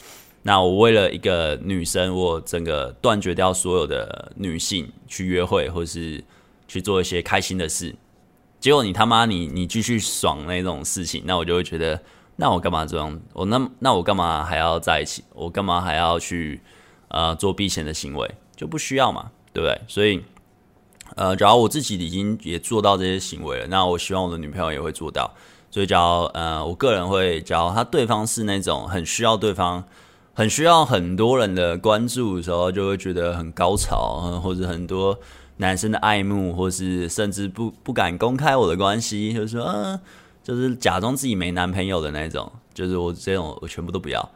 [0.42, 6.24] 那我为了一个女生，我整个断绝掉所有的女性去约会，或是
[6.66, 7.94] 去做一些开心的事。
[8.58, 12.00] 结果你他妈你你继续爽那种事情，那我就会觉得。
[12.36, 13.20] 那我干嘛这样？
[13.34, 15.22] 我那那我干嘛还要在一起？
[15.34, 16.58] 我干嘛还要去
[17.08, 19.78] 呃做避嫌的行为，就不需要嘛，对不对？
[19.86, 20.24] 所以
[21.16, 25.30] 呃，假如我自己已经也做到这些行为了，那我希望我的女朋友也会做到。
[25.70, 29.84] 所以假如呃，我个人会假如他对方是那种很需要对方。
[30.40, 35.20] 很需要很多人的关注的时候，就会觉得很高潮，或者很多
[35.58, 40.00] 男生的爱慕，或是甚至不不敢公开我的关系，就是说，啊，
[40.42, 44.26] 就是假装自己没男朋友的那种，就是我这种我全部都不要。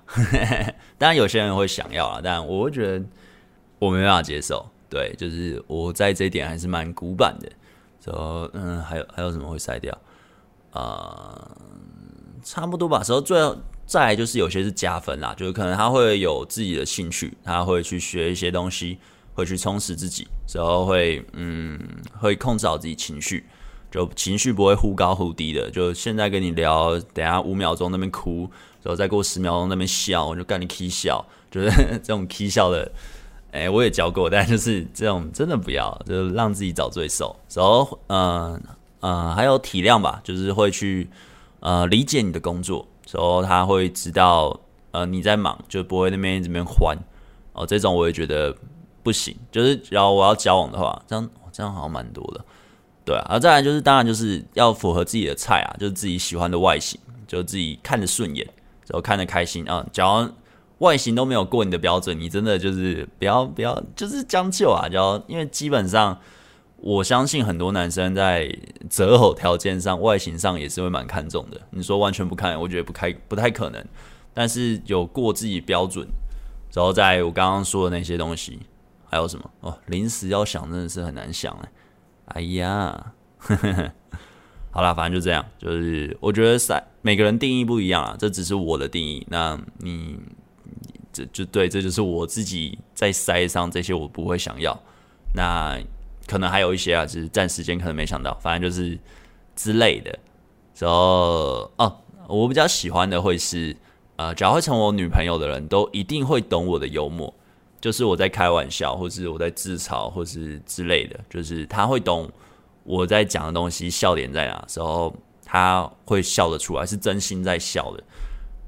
[0.99, 3.03] 当然有些人会想要啊，但我会觉得
[3.79, 4.63] 我没办法接受。
[4.91, 7.51] 对，就是我在这一点还是蛮古板的。
[8.05, 9.99] 说，嗯，还有还有什么会筛掉？
[10.73, 11.51] 啊、
[12.43, 13.03] 差不多吧。
[13.03, 13.57] 时候最后。
[13.87, 18.99] 再就是有些是加分啦，就是可能他会有自己的兴趣，他会去学一些东西，
[19.35, 21.79] 会去充实自己，然后会嗯
[22.19, 23.45] 会控制好自己情绪，
[23.91, 25.71] 就情绪不会忽高忽低的。
[25.71, 28.49] 就现在跟你聊，等下五秒钟那边哭，
[28.83, 31.71] 然后再过十秒钟那边笑，我就干你 k 笑，就是
[32.03, 32.91] 这种 k 笑的，
[33.53, 37.37] 哎、我也教过，但就是这种真的不要，就是让自己找罪受。
[37.53, 38.61] 然后嗯
[39.01, 41.09] 嗯还有体谅吧，就是会去
[41.61, 42.89] 呃理解你的工作。
[43.05, 44.59] 之后他会知道，
[44.91, 46.97] 呃，你在忙，就不会那边一直边欢
[47.53, 47.67] 哦。
[47.67, 48.55] 这种我也觉得
[49.03, 52.45] 不行，就是只要我要交往的话，这样这样好像蛮多的，
[53.05, 53.23] 对啊。
[53.27, 58.45] 然后再来就是，当然就是要符合自己的菜啊，就是自己喜欢的外形，就自己看着顺眼，
[58.87, 59.87] 然后看着开心啊。
[59.93, 60.31] 假如
[60.79, 64.89] 外形都没有过你的标准，你真的就是不要不要，就是将就啊。
[64.89, 66.19] 只要因为基本上。
[66.85, 68.55] 我相信很多男生在
[68.91, 71.59] 择偶条件上、外形上也是会蛮看重的。
[71.71, 73.83] 你说完全不看，我觉得不开不太可能。
[74.35, 76.07] 但是有过自己标准，
[76.75, 78.61] 然后在我刚刚说的那些东西，
[79.07, 79.79] 还有什么哦？
[79.87, 81.69] 临时要想真的是很难想哎。
[82.27, 83.15] 哎呀，
[84.71, 85.43] 好啦，反正就这样。
[85.57, 89.27] 就是我觉得筛每个人定义不一样啊，这只是我的定义。
[89.31, 90.19] 那你
[91.11, 94.79] 这就对，这就是我自己在筛上这些我不会想要。
[95.35, 95.81] 那。
[96.27, 98.99] 可能还有一些啊，就是暂时间可能没想到，反正就是
[99.55, 100.19] 之类的。
[100.79, 103.77] 然后哦，我比较喜欢的会是，
[104.17, 107.33] 呃，只要会成为我女朋友的人都一定会懂我的幽默，
[107.81, 112.29] 就是我在开玩笑，或是我在自嘲，或是之类的，就是他会懂
[112.83, 118.03] 我在讲的东西笑点在哪，时候他会笑得出来，是真心在笑的。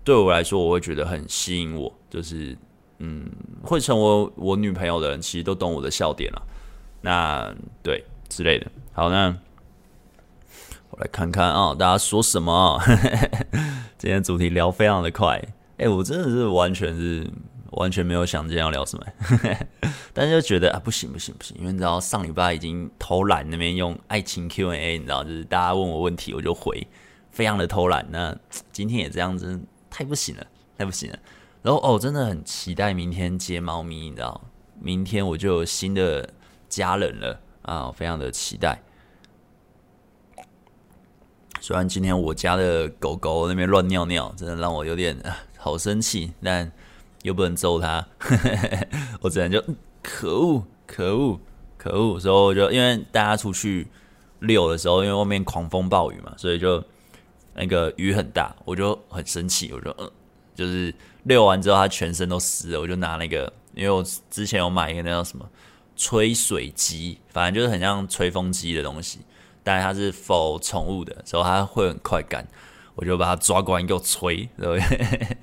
[0.04, 2.56] 对我来说，我会觉得很吸引我，就是
[2.98, 3.28] 嗯，
[3.64, 6.42] 会成为我女朋友的人，其实都懂我的笑点了。
[7.06, 9.28] 那对之类的，好，那
[10.90, 12.82] 我来看看啊、哦，大家说什么、哦？
[13.96, 15.40] 今天主题聊非常的快，
[15.78, 17.30] 哎、我真的是完全是
[17.70, 19.06] 完全没有想今天要聊什么，
[20.12, 26.84] 但是就觉得啊，不行不行不行，因为你知道上礼拜已经偷懒那边用爱情 Q&A，你知道，就是大家问我问题我就回，
[27.30, 28.04] 非常的偷懒。
[28.10, 28.36] 那
[28.72, 30.44] 今天也这样子，太不行了，
[30.76, 31.18] 太不行了。
[31.62, 34.40] 然后哦，真的很期待明天接猫咪，你知道，
[34.80, 36.28] 明天我就有新的。
[36.68, 38.80] 家人了啊，我非常的期待。
[41.60, 45.16] 虽然今天我家的狗狗那边乱尿尿，真的让我有点
[45.56, 46.70] 好生气，但
[47.22, 48.06] 又不能揍它，
[49.20, 49.60] 我只能就
[50.00, 51.40] 可恶，可恶，
[51.76, 52.20] 可恶。
[52.20, 53.88] 所以我就因为大家出去
[54.40, 56.82] 遛的时候，因为外面狂风暴雨嘛，所以就
[57.54, 60.08] 那个雨很大，我就很生气，我就嗯，
[60.54, 65.50] 就是遛完之后它全身都湿了，我就拿那个，因为我之前有买一个那叫什么。
[65.96, 69.20] 吹水机，反正就是很像吹风机的东西，
[69.64, 72.46] 但是它是否宠物的，所以它会很快干。
[72.94, 75.36] 我就把它抓过来给我吹，对不对？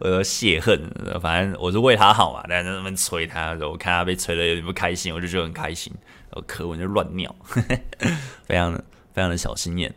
[0.00, 5.92] 我就泄恨，反正我是为它好嘛，但是在那边吹它，我看它被吹得有点不开心，我就觉得很开心。
[6.30, 7.34] 然后可我，就乱尿，
[8.48, 9.94] 非常的非常的小心眼。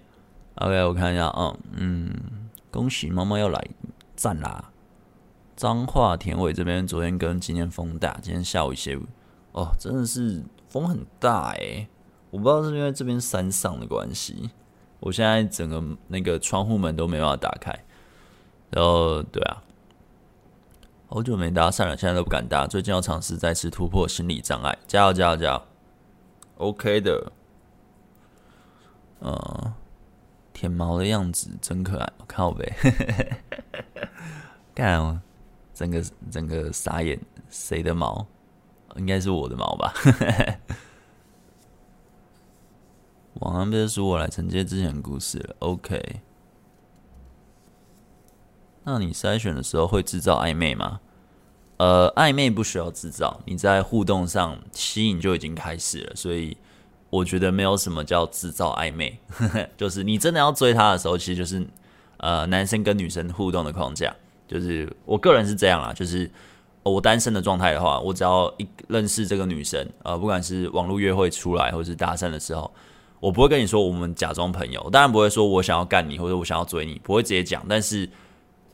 [0.56, 2.13] OK，我看一下，嗯嗯，
[2.69, 3.65] 恭喜猫猫要来，
[4.17, 4.71] 赞啦！
[5.56, 8.99] 彰化田尾这边昨天跟今天风大，今天下午一些。
[9.54, 11.88] 哦，真的是风很大诶，
[12.30, 14.50] 我不知道是因为这边山上的关系，
[15.00, 17.72] 我现在整个那个窗户门都没办法打开。
[18.70, 19.62] 然后，对啊，
[21.10, 22.66] 好久没搭讪了，现在都不敢搭。
[22.66, 25.62] 最近要尝试再次突破心理障碍，加油加油加油
[26.56, 27.34] ！OK 的，
[29.20, 29.74] 嗯，
[30.54, 33.42] 舔毛的样子真可爱，我靠呗，
[34.74, 35.20] 干哦，
[35.74, 38.26] 整个整个傻眼，谁的毛？
[38.97, 39.93] 应该是我的毛吧。
[43.36, 45.56] 网上别说我来承接之前的故事了。
[45.60, 46.21] OK，
[48.84, 50.99] 那你筛选的时候会制造暧昧吗？
[51.77, 56.56] 呃，暧昧不需要制造，你在互动上吸引就已经开始了，所以
[57.10, 59.17] 我觉得没有什么叫制造暧昧，
[59.75, 61.65] 就是你真的要追他的时候，其实就是
[62.17, 64.15] 呃男生跟女生互动的框架，
[64.47, 66.30] 就是我个人是这样啦，就是。
[66.84, 72.72] 我单身的状态的话，我只要一认识这个女生，呃，不管是网络约会出来，或是搭讪的时候，
[73.20, 78.10] 我不会跟你说我们假装朋友，当然不会说我想要干你，或者我想要追你，不会直接讲，但是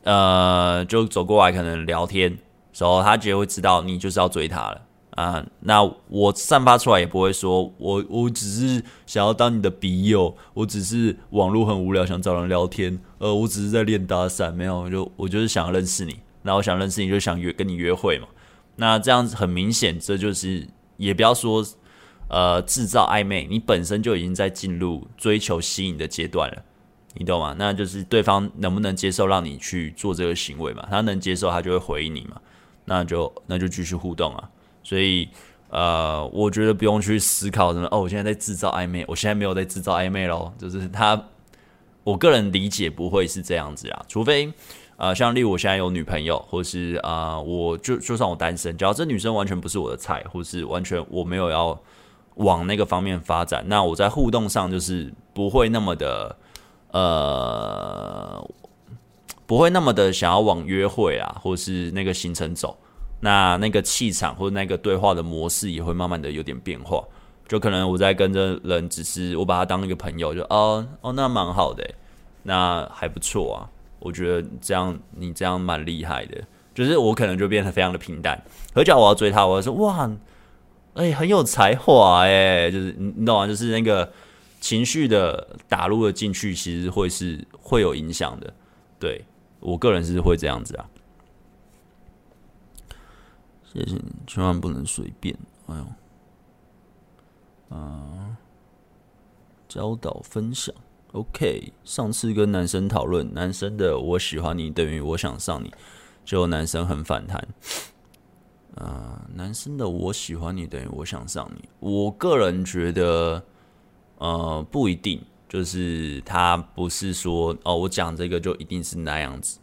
[0.04, 2.38] 呃，就走过来可能聊天，
[2.72, 4.82] 时候他绝对会知道你就是要追她了。
[5.10, 18.28] 啊，那我散发出来也不会说，我我只是想要当你的笔友，我只是网络很无聊想找人聊天，呃，我只是在练搭讪，没有，就我就是想要认识你，那我想认识你就想约跟你约会嘛，
[18.76, 21.64] 那这样子很明显，这就是也不要说
[22.28, 26.62] 呃制造暧昧，你本身就已经在进入追求吸引的阶段了，
[27.14, 27.54] 你懂吗？
[27.58, 30.86] 那就是对方能不能接受让你去做这个行为嘛？
[30.90, 32.40] 他能接受，他就会回应你嘛，
[32.84, 34.50] 那就那就继续互动啊。
[34.82, 35.28] 所以，
[35.68, 41.22] 呃，我觉得不用去思考什么哦，我现在在制造暧昧，我现在没有在制造暧昧咯，就是他，
[42.04, 44.50] 我个人理解不会是这样子啊，除非，
[44.98, 51.80] 呃，像例如我现在有女朋友，或是啊、我就就算我单身，只要这女生完全不是我的菜，或是完全我没有要
[52.34, 56.36] 往那个方面发展，那我在互动上就是不会那么的，
[56.90, 58.44] 呃，
[59.46, 62.76] 不会那么的想要往约会啊，或是那个行程走。
[63.20, 67.02] 那那个气场或那个对话的模式也会慢慢的有点变化，
[67.48, 71.84] 就可能我在跟着人，只是我把他当一个朋友，就哦哦，那蛮好的，
[72.44, 73.66] 那还不错啊，
[74.00, 76.42] 我觉得这样你这样蛮厉害的，
[76.74, 78.42] 就是我可能就变得非常的平淡。
[78.74, 80.08] 何叫我要追他，我要说哇，
[80.94, 83.46] 哎、欸，很有才华哎，就是你你懂啊？
[83.46, 84.12] 就是那个
[84.60, 88.52] 情绪的打入了进去，其实会是会有影响的。
[88.98, 89.24] 对，
[89.60, 90.88] 我个人是会这样子啊。
[93.72, 95.36] 谢谢你，千万不能随便。
[95.66, 98.36] 哎呦，啊，
[99.68, 100.74] 教导分享
[101.12, 101.72] ，OK。
[101.84, 105.72] 上次跟男生讨论，男生的我喜欢你等于我想上你，
[106.24, 107.46] 就男生很反弹。
[108.76, 113.42] 啊，男生的我喜欢你等于我想上你，我个人觉得，
[114.18, 119.58] 呃，不一定，就是他不是说哦，我讲这个就一定是那样子，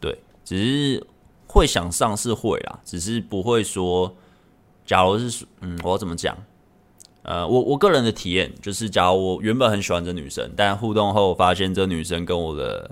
[0.00, 1.06] 对，只是。
[1.50, 4.14] 会想上是会啦，只是不会说。
[4.84, 6.36] 假如是嗯，我要怎么讲？
[7.28, 12.90] 呃，我我个人的体验就是，假如我原本很喜欢这女生，但互动后发现这女生跟我的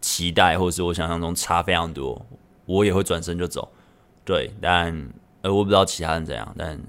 [0.00, 2.24] 期待或是我想象中差非常多，
[2.64, 3.70] 我也会转身就走。
[4.24, 5.08] 对，但
[5.42, 6.80] 呃，我不知道其他人怎样，但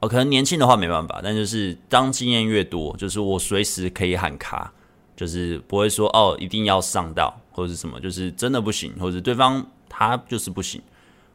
[0.00, 4.72] 哦，可能年轻的话没办法，但就是当经验越多，就是我随时可以喊卡，
[5.14, 9.66] 就是不会说哦，一定要上到或者是什么，就是真的不行，或者对方。
[9.94, 10.80] 他就是不行，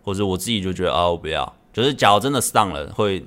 [0.02, 1.56] 或者我自己就觉得啊，我不要。
[1.72, 3.24] 就是假如真的上了，会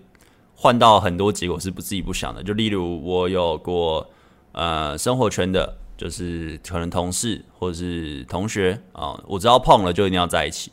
[0.63, 2.43] 换到很多结果是不自己不想的。
[2.43, 4.07] 就例如我有过
[4.53, 10.71] 呃生活圈的，就是可能同事或者是同学啊，我知道碰了就一定要在一起。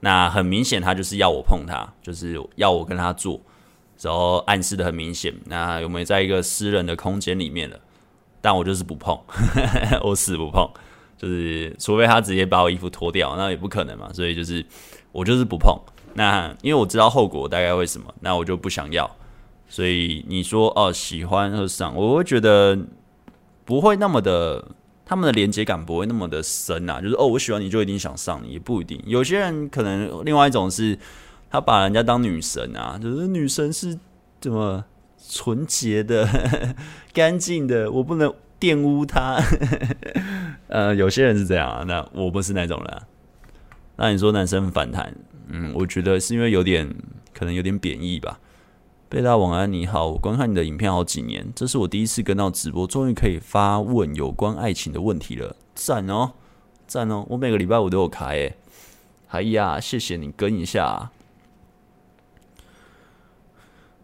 [0.00, 3.40] 那很明显他就是要我碰他，就是要我跟他做，
[4.00, 5.32] 然后暗示的很明显。
[5.44, 7.78] 那有没有在一个私人的空间里面了？
[8.40, 9.16] 但我就是不碰，
[10.02, 10.68] 我死不碰。
[11.16, 14.12] 就是，除非他直接把我衣服脱掉，那也不可能嘛。
[14.12, 14.66] 所以就是，
[15.12, 15.76] 我就是不碰。
[16.14, 19.08] 那因为我知道后果大概会什么，那我就不想要。
[19.68, 22.78] 所以你说哦，喜欢和上，我会觉得
[23.64, 24.64] 不会那么的，
[25.04, 27.00] 他们的连接感不会那么的深啊。
[27.00, 29.00] 就是哦，我喜欢你就一定想上你，也不一定。
[29.06, 30.98] 有些人可能另外一种是，
[31.50, 33.98] 他把人家当女神啊，就是女神是
[34.40, 34.84] 怎么
[35.30, 36.28] 纯洁的、
[37.12, 38.34] 干净的，我不能。
[38.60, 39.40] 玷污他，
[40.66, 43.02] 呃，有些人是这样啊，那我不是那种人。
[43.94, 45.14] 那你说男生反弹，
[45.46, 46.92] 嗯，我觉得是因为有点
[47.32, 48.40] 可能有点贬义吧。
[49.10, 56.32] 贝大晚安，你好，我观看你的影片好几年，这是我第一次跟到直播，终于可以发问有关爱情的问题了，赞哦，
[56.86, 58.54] 赞哦，我每个礼拜五都有开诶。
[59.28, 61.10] 哎呀，谢谢你跟一下啊。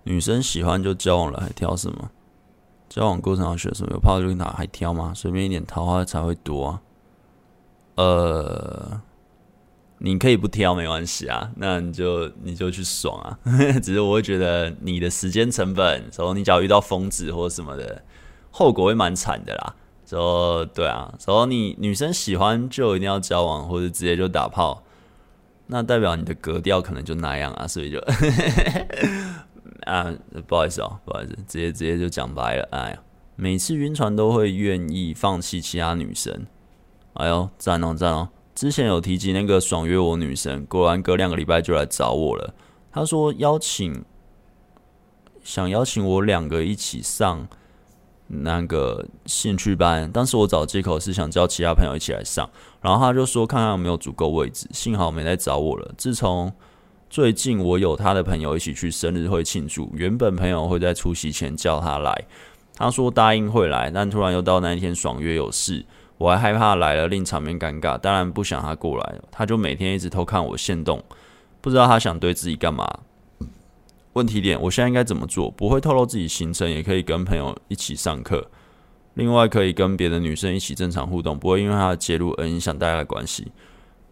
[0.05, 2.11] 女生喜欢就交往了，还挑什么？
[2.89, 3.93] 交往过程要学什么？
[3.93, 5.13] 有泡就哪还挑吗？
[5.15, 6.83] 随便一点桃花才会多啊。
[7.97, 9.03] 呃，
[9.99, 13.39] 你可以不挑没关系啊，那你就你就去爽啊。
[13.83, 18.03] 只是我会觉得你的时间成本，然后你只要遇到疯子或什么的，
[18.51, 19.75] 后果会蛮惨的啦。
[20.07, 24.83] 说对啊，然后你女生喜欢就一定要交往，或者直接就打炮，
[25.69, 27.99] 那代表你的格调可能就那样啊，所以就。
[29.87, 30.11] 啊，
[30.47, 32.69] 不好意思哦，不好意思，直接直接就讲白了。
[32.71, 32.99] 哎呀，
[33.37, 36.47] 每次晕船都会愿意放弃其他女生。
[37.15, 38.29] 哎呦，赞哦赞哦！
[38.55, 42.55] 之前有提及那个爽约我女生，果然隔两个礼拜就来找我了。
[42.93, 44.05] 他说邀请，
[45.43, 47.49] 想邀请我两个一起上
[48.29, 52.49] 那个兴趣班，当时我找借口是想叫其他朋友一起来上，
[52.81, 55.93] 然后他就说看看有没有足够位置，幸好没来找我了。
[55.99, 56.53] 自从
[57.11, 62.25] 最近我有他的朋友一起去生日会庆祝，原本朋友会在出席前叫他来，
[62.77, 65.85] 他说答应会来，但突然又到那一天爽约有事，
[66.19, 71.03] 我还害怕来了令场面尴尬，当然不想他过来，他就每天一直偷看我限动，
[71.61, 73.01] 不知道他想对自己干嘛。
[74.13, 75.51] 问题点，我现在应该怎么做？
[75.51, 78.49] 不会透露自己行程，也可以跟朋友一起上课。
[79.15, 83.51] 另外，可以跟别的女生一起正常互动，不会因为他的介入而影响大家的关系。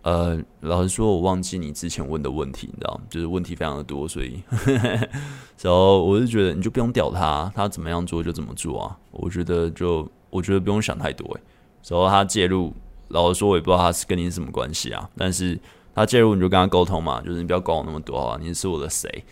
[0.02, 3.02] 呃，老实说，我忘记你之前问的问题，你知道吗？
[3.08, 4.42] 就是问题非常的多，所以，
[5.62, 8.98] 然后我是觉得你就不用屌他，他怎么样做就怎么做啊。
[9.12, 11.40] 我觉得就我觉得不用想太多，诶，
[11.88, 12.72] 然后他介入，
[13.08, 15.58] 老实说，我也不知道他是跟你什么关系啊，但是。
[15.94, 19.22] 他介入你就跟他沟通嘛，就是你不要管我那么多啊，你是我的谁，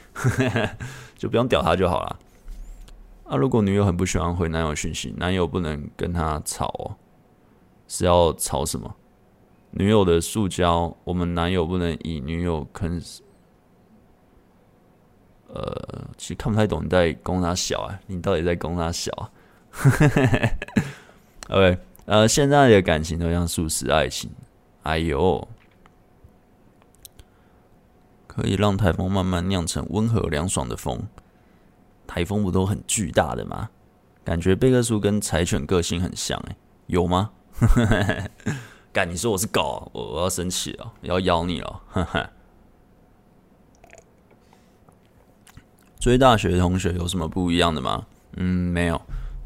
[1.17, 2.19] 就不用屌他就好了。
[3.25, 6.93] 啊，如果女友很不喜欢回男友讯息，男友不能跟他吵哦，
[7.89, 8.95] 是要吵什么？
[9.71, 13.01] 女友的塑胶，我们男友不能以女友坑。
[15.55, 19.33] 呃，其实看不太懂你在攻他小啊，你到底在攻他小啊？
[21.49, 21.79] OK，
[22.11, 24.33] 呃，现在的感情都像素食爱情，
[24.83, 25.47] 哎呦。
[28.27, 31.07] 可以让台风慢慢酿成温和凉爽的风。
[32.09, 33.71] 台风不都很巨大的吗？
[34.25, 36.57] 感觉贝克叔跟柴犬个性很像，诶，
[36.89, 37.31] 有吗？
[38.93, 41.81] 干，你说我是狗，我我要生气了，要咬你了。
[41.91, 42.29] 哈 哈
[46.01, 48.07] 追大学同学有什么不一样的吗？
[48.37, 49.01] 嗯，没有。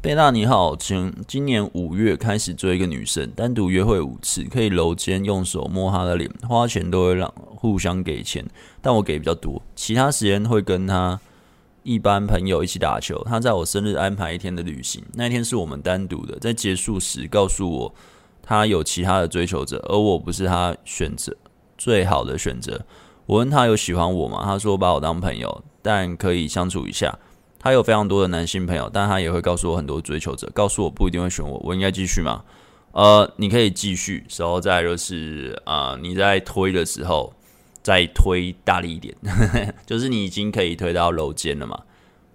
[0.05, 8.45] 贝娜你好，请今年五月开始追一个女生，单独约会五次，可以搂肩，用手摸她的脸，花钱都会让互相给钱，
[8.83, 11.19] 但我给比较多，其他时间会跟她
[11.81, 13.19] 一般朋友一起打球。
[13.25, 17.95] 她在我生日安排一天的旅行，那天是我们单独的，在结束时告诉我
[18.43, 21.35] 她有其他的追求者，而我不是她选择
[21.79, 22.79] 最好的选择。
[23.25, 24.43] 我问她有喜欢我吗？
[24.45, 27.17] 她说把我当朋友，但可以相处一下。
[27.65, 32.43] 他有非常多的男性朋友，但他也会告诉我很多追求者，告诉我不一定会选我，我应该继续吗？
[32.91, 37.33] 呃，你可以继续，然后再就是啊、你在推的时候
[37.81, 39.15] 再推大力一点，
[39.83, 41.81] 就是你已经可以推到搂肩了嘛？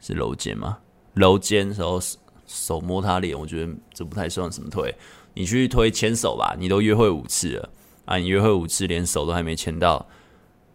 [0.01, 0.79] 是搂肩吗？
[1.15, 2.01] 搂肩，然后
[2.49, 4.93] 手摸他脸，我觉得这不太算什么推，
[5.35, 7.69] 你去推牵手吧，你都约会五次了
[8.05, 10.05] 啊，你约会五次连手都还没牵到。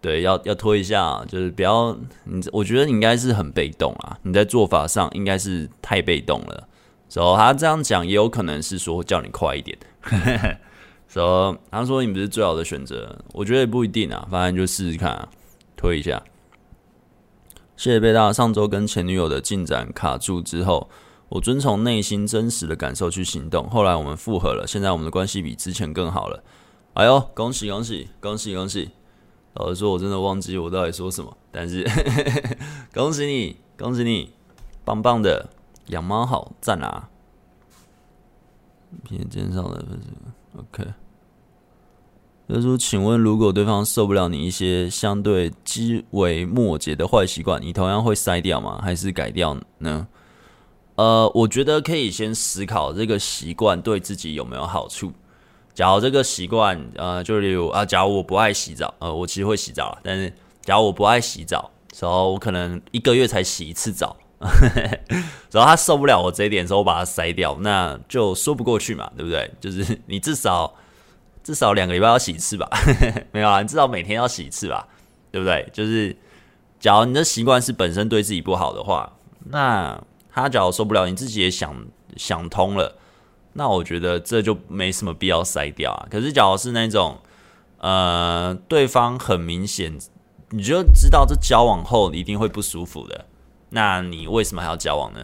[0.06, 2.40] 对，要要拖一下，就是不要你。
[2.54, 6.68] 我觉得你应该是很被动啊，你在做法上应该是太被动了。
[7.10, 9.76] 所以他这样讲也有可能是说叫你快一点。
[11.08, 14.28] 所以他说你不是最好的选择，我觉得也不一定啊。
[14.30, 15.28] 反正就试试看啊，
[15.76, 16.22] 推一下。
[17.76, 20.88] 谢谢贝大，上周跟前女友的进展卡住之后，
[21.30, 23.68] 我遵从内心真实的感受去行动。
[23.72, 26.44] 后来我们复合了，现在我们的关系比之前更好了。
[26.94, 28.92] 哎呦，恭喜恭喜恭喜恭喜！
[29.56, 31.86] 老实说，我真的忘记我到底说什么，但是
[32.94, 34.32] 恭喜你，恭喜你，
[34.84, 35.50] 棒棒的，
[35.88, 37.10] 养猫好赞啊！
[39.04, 39.86] 片介绍的
[40.58, 40.86] ，OK。
[42.48, 48.80] 就说，请问，如果对方受不了你一些相对枝微末节的坏习惯，你同样会筛掉吗？
[48.84, 50.08] 还是改掉呢？
[50.96, 55.12] 呃，我觉得可以先思考这个习惯对自己有没有好处。
[55.76, 61.70] 假如这个习惯，呃，就例如啊，假如我不爱洗澡，呃，我其实会洗澡，但是假如我不爱洗澡，
[62.00, 64.16] 然后我可能一个月才洗一次澡，
[65.52, 69.52] 然后他受不了我这一点时候，我把它筛掉，那就说不过去嘛，对不对？
[69.60, 70.74] 就是你至少
[71.44, 72.70] 至少两个礼拜要洗一次吧，
[73.34, 74.88] 没有啊，你至少每天要洗一次吧，
[75.30, 75.68] 对不对？
[75.74, 76.16] 就是
[76.80, 79.12] 假如你的习惯是本身对自己不好的话，
[79.50, 80.02] 那
[80.32, 82.98] 他假如受不了，你自己也想想通了。
[83.58, 86.08] 那我觉得这就没什么必要筛掉啊。
[86.12, 87.18] 可是，假如是那种，
[87.78, 89.98] 呃，对方很明显，
[90.50, 93.26] 你就知道这交往后一定会不舒服的，
[93.70, 95.22] 那你为什么还要交往呢？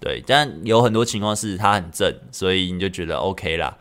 [0.00, 3.76] 对，但有很多情况是他很正，所以你就觉得 OK 啦。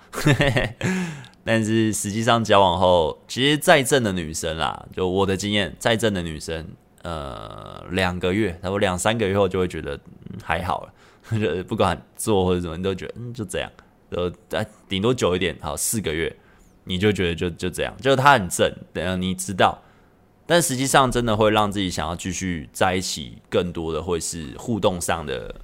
[1.45, 6.65] 但是实际上交往后，其实再正的女生啦，就我的经验，再正的女生，
[7.01, 9.95] 呃，两个月，差不多两三个月后就会觉得，
[10.29, 10.93] 嗯，还好了。
[11.39, 13.69] 就不管做或者什么，你都觉得嗯，就这样，
[14.13, 16.35] 呃，顶多久一点，好四个月，
[16.83, 19.81] 你就觉得就就这样，就是他很正，等你知道，
[20.45, 25.55] 但实际上真的会让自己想要继续在一起，更多的会是互动上的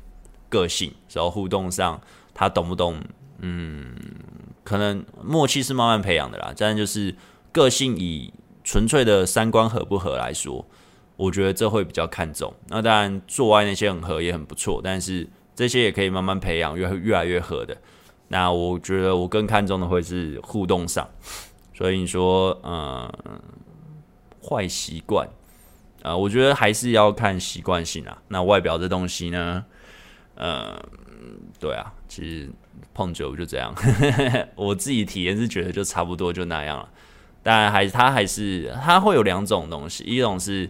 [0.50, 2.02] 个性，然后互动上
[2.34, 3.00] 他懂不懂，
[3.40, 3.96] 嗯，
[4.64, 7.16] 可能默契是慢慢培养的啦，但就是
[7.52, 8.34] 个性以
[8.64, 10.66] 纯粹的三观合不合来说，
[11.16, 12.54] 我觉得这会比较看重。
[12.68, 15.28] 那当然做爱那些很合也很不错，但是。
[15.56, 17.76] 这些也可以慢慢培养，越会越来越合的。
[18.30, 21.08] 那我觉得我更看重的会是互动上，
[21.76, 23.12] 所以你说，嗯，
[24.42, 25.28] 坏习惯，
[26.04, 28.22] 啊，我觉得还是要看习惯性啊。
[28.28, 29.66] 那外表这东西呢，
[30.36, 30.80] 嗯，
[31.60, 32.50] 对啊，其实
[32.94, 33.74] 碰久就这样，
[34.56, 36.90] 我自己体验是觉得就差不多就那样了。
[37.42, 40.70] 当然，还它还是它会有两种东西，一种是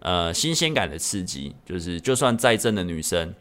[0.00, 3.34] 呃新鲜感的刺激，就是就算再正的女生，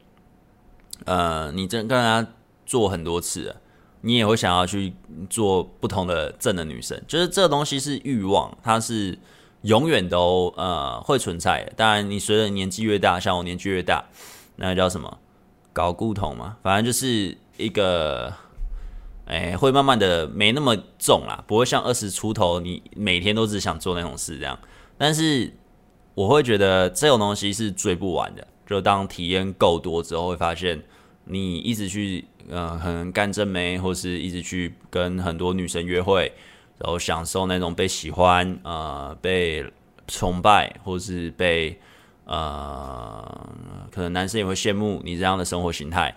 [1.06, 2.26] 呃，你真跟她
[2.70, 3.56] 做很多次，
[4.02, 4.94] 你也会想要去
[5.28, 9.18] 做不同的正的女生，就是这个东西是欲望，它是
[9.64, 11.74] 永远都呃会存在的。
[11.76, 14.06] 当然，你随着年纪越大，像我年纪越大，
[14.58, 15.18] 那个叫什么
[15.74, 18.32] 搞固酮嘛，反正就是一个。
[19.32, 24.58] 哎，会慢慢的没那么重啦，不会像二十出头，你每天都只想做那种事这样。
[24.98, 25.54] 但是
[26.16, 30.82] 我会觉得这种东西是追不完的，就当体验够多之后，会发现
[31.26, 36.32] 你一直去，呃，可能干正妹，或是一直去跟很多女生约会，
[36.78, 39.66] 然后享受那种被喜欢、呃，被
[40.08, 41.80] 崇拜，或是被
[42.26, 43.50] 呃，
[43.92, 46.16] 可能男生也会羡慕你这样的生活形态。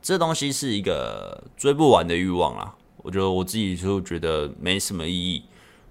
[0.00, 5.44] 这东西是一个追不完的欲望啦，我觉得我自己就觉得没什么意义。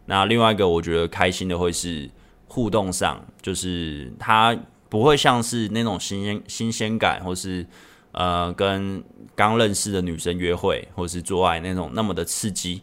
[0.06, 2.10] 那另外一个我觉得开心的会是
[2.48, 4.56] 互动上，就是它
[4.90, 7.66] 不会像是那种新鲜新鲜感，或是
[8.14, 9.04] 呃跟
[9.36, 12.82] 刚认识的女生约会或是做爱那种那么的刺激，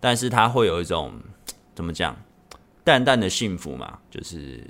[0.00, 1.12] 但是他会有一种
[1.74, 2.14] 怎么讲，
[2.82, 4.62] 淡淡的幸福嘛，就是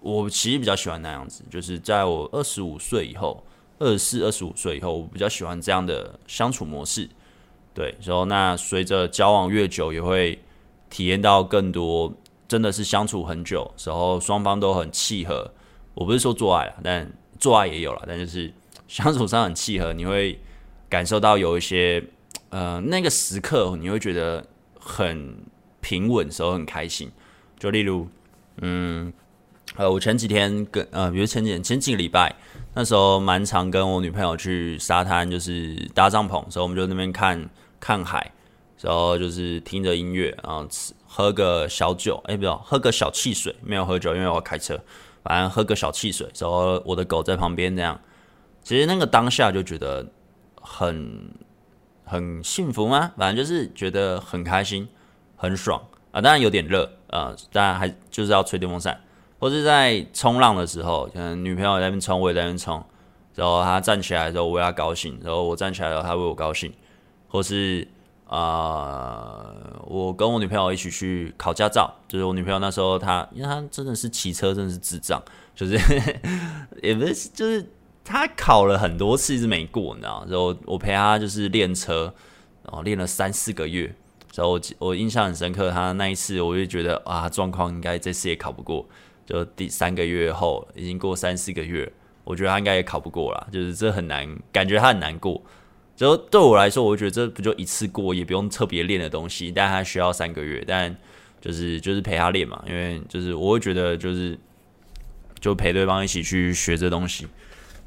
[0.00, 3.44] 我其实比较喜欢那样子，就是在我二十五岁以后。
[3.78, 7.06] 二十四、二十五岁以后，我比较喜欢这样的相处模式。
[7.74, 10.42] 对，然后那随着交往越久，也会
[10.88, 12.10] 体验到更多，
[12.48, 15.52] 真的是相处很久，然后双方都很契合。
[15.92, 18.50] 我不是说做爱了，但做爱也有了，但就是
[18.88, 20.40] 相处上很契合，你会
[20.88, 22.02] 感受到有一些，
[22.50, 24.44] 呃，那个时刻你会觉得
[24.78, 25.36] 很
[25.80, 27.10] 平稳，时候很开心。
[27.58, 28.08] 就例如，
[28.62, 29.12] 嗯。
[29.74, 32.34] 呃，我前几天跟呃，比如前几天前几个礼拜，
[32.72, 38.32] 那时候蛮常跟我女朋友去沙滩，就是搭帐篷，所以我们就那边看看海，
[38.80, 44.80] 然后就是听着音乐，然后吃喝个小酒，哎，不要喝个小汽水，没有喝酒，因为我开车，
[45.22, 48.00] 反正喝个小汽水，然后我的狗在旁边这样，
[48.66, 50.04] 其实那个当下就觉得
[50.60, 51.30] 很
[52.04, 53.12] 很幸福吗？
[53.16, 54.88] 反正就是觉得很开心，
[55.36, 59.00] 很爽啊，当然有点热啊，当然还就是要吹电风扇。
[59.38, 62.84] 或是在冲浪的时候，可能女朋友在那边冲，我也在那边冲，
[63.36, 66.72] 然后她站起来的时候，我为她高兴；然后我站起来的时候，她为我高兴。
[67.28, 67.86] 或是
[68.26, 69.54] 啊、
[69.84, 75.22] 我跟我女朋友一起去考驾照，就是我女朋友那时候她，因为她真的是骑车真的是智障，
[75.54, 75.78] 就是
[76.82, 77.64] 也不是，就是
[78.06, 80.24] 他考了很多次一直没过，你知道？
[80.28, 82.14] 然后我陪他就是练车，
[82.62, 83.92] 然后练了三四个月，
[84.34, 88.86] 然后我我印象很深刻，他那一次我就觉得啊，状况应该这次也考不过。
[89.26, 91.92] 就第三个月后，已经过三四个月，
[92.22, 93.46] 我觉得他应该也考不过啦。
[93.50, 95.42] 就是这很难，感觉他很难过。
[95.96, 100.62] 就对我来说，我觉得这不就一次过，也不用特别练的东西，但他需要三个月。
[100.64, 100.96] 但
[101.40, 104.38] 就是就是陪他练嘛，因为就是我会觉得就是
[105.40, 107.26] 就陪对方一起去学这东西。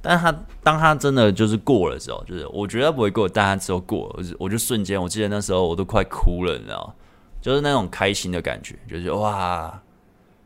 [0.02, 0.32] 但他
[0.64, 6.96] 当他真的就是过了之后，就是我觉得不会过，但他之后过了，我就我就瞬间，我记得那时候我都快哭了，你知道，
[7.42, 9.82] 就是那种开心的感觉，就是哇。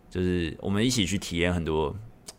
[0.10, 1.92] 就是我们一起去体验很多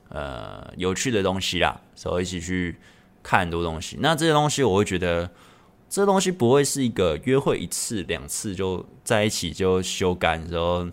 [0.08, 2.76] 呃有趣的东西啦，所以一起去
[3.20, 3.98] 看很多东西。
[3.98, 5.28] 那这些东西我会觉得，
[5.88, 10.88] 这东西不会是一个约会一次两次就在一起就修改，然后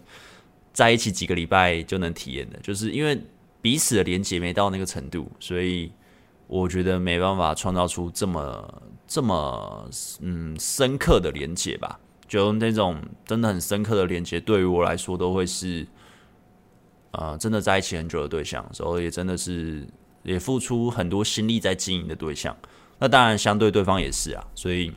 [0.74, 2.58] 在一起几个礼拜就能体验的。
[2.64, 3.22] 就是因为
[3.62, 5.92] 彼此的连接没到那个程度，所以
[6.52, 9.90] 我觉得没办法创造出这么这么
[10.20, 12.00] 嗯深刻的连接吧。
[12.28, 15.88] 就那种真的很深刻的连接，对于我来说都会是。
[17.14, 19.86] 呃，真的在一起很久的对象，所以也真的是
[20.24, 22.56] 也付出很多心力在经营的对象。
[23.00, 24.94] 那当然，相对对方也是啊，所以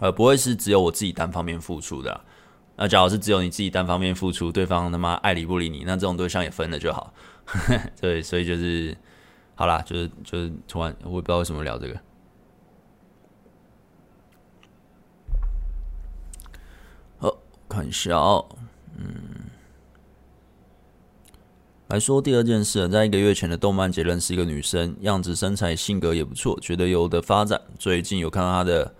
[0.00, 2.18] 呃，不会是只有我自己单方面付出的。
[2.76, 7.12] 那假如是只有你自己单方面付出，对方他妈爱理不理你，那这种对象也分了就好。
[8.00, 8.96] 对，所以就是
[9.62, 12.00] 好啦，就是就是突然我也不知道为什么聊这个。
[17.20, 17.38] 哦，
[17.68, 18.44] 看一下哦，
[18.96, 19.14] 嗯。
[21.86, 27.62] 来说第二件事，在一个月前的动漫节认识一个女生，样子、身材、性格也不错，觉得有的发展。
[27.78, 28.92] 最近有看到她的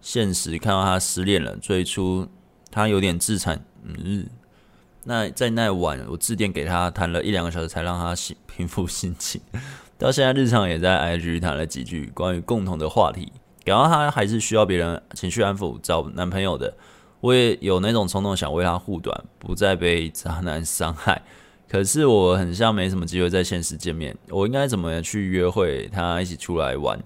[0.00, 1.54] 现实，看到她失恋了。
[1.58, 2.26] 最初
[2.70, 4.26] 她有点自残，嗯，
[5.04, 9.38] 那在那晚，我致电给她，谈了一两个小时，才让她心平复心情。
[9.98, 13.32] 到现在日常也在 IG 谈了几句关于共同的话题，
[13.64, 16.72] 感到他还是需要别人情绪安抚找男朋友的。
[17.20, 21.20] 我也有那种冲动想为他护短，不再被渣男伤害。
[21.68, 26.96] 可是我很像没什么机会在现实见面，我应该怎么去约会他一起出来玩，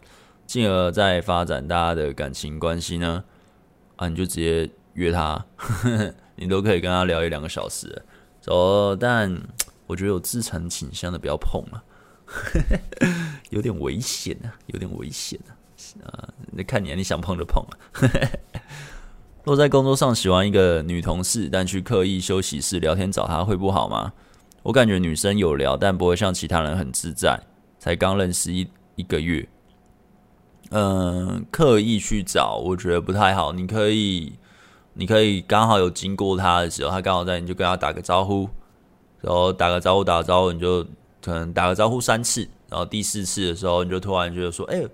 [0.47, 3.25] 进而再发展大家的感情关系呢？
[3.97, 5.43] 啊，你就直接约他，
[6.37, 8.03] 你都可以跟他聊一两个小时。
[8.49, 9.35] 哦，但
[9.87, 11.83] 我觉得有自残倾向的不要碰啊，
[13.51, 15.51] 有点危险啊，有点危险啊。
[16.05, 17.73] 啊，那看你，啊你想碰就碰啊。
[19.45, 24.13] 若在工作上喜欢一个女同事，但去刻意休息室聊天找她，会不好吗？
[24.63, 27.41] 我感觉女生有聊，但不会像其他人很自在。
[27.79, 29.49] 才刚认识一一个月，
[30.71, 33.53] 嗯，刻意去找，我觉得不太好。
[33.53, 34.35] 你可以。
[34.95, 38.47] 你可以刚好有经过她的时候，她刚好在，你就跟她打个招呼，
[39.23, 40.87] 然后打个招呼，打个招呼，你就
[41.23, 44.89] 可能打个招呼三次，然后第四次的时候，你就突然觉得说，哎、欸，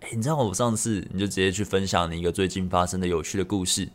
[0.00, 3.88] 哎、你知道我上次，你就直接去分享你一个最近发生的有趣的故事，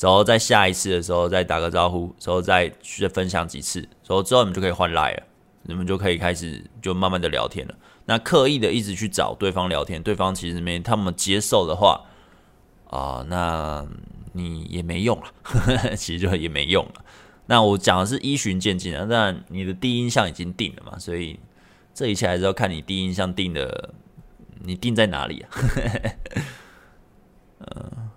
[0.00, 5.22] 然后在下一次的时候再打个招呼，然后再去分享几次，然后之后你们就可以换赖了，
[5.62, 7.74] 你们就可以开始就慢慢的聊天了。
[8.06, 12.00] 那刻意的一直去找对方聊天，对方其实没他们接受的话，
[12.88, 13.86] 啊、那。
[14.36, 15.26] 你也没用了，
[15.94, 17.04] 其实就也没用了。
[17.46, 21.38] 那我讲的是依循渐进啊，但你的第一印象已经定了嘛，所以
[21.92, 23.94] 这一切还是要看你第一印象定的，
[24.62, 25.50] 你定在哪里啊？
[27.66, 28.10] 嗯，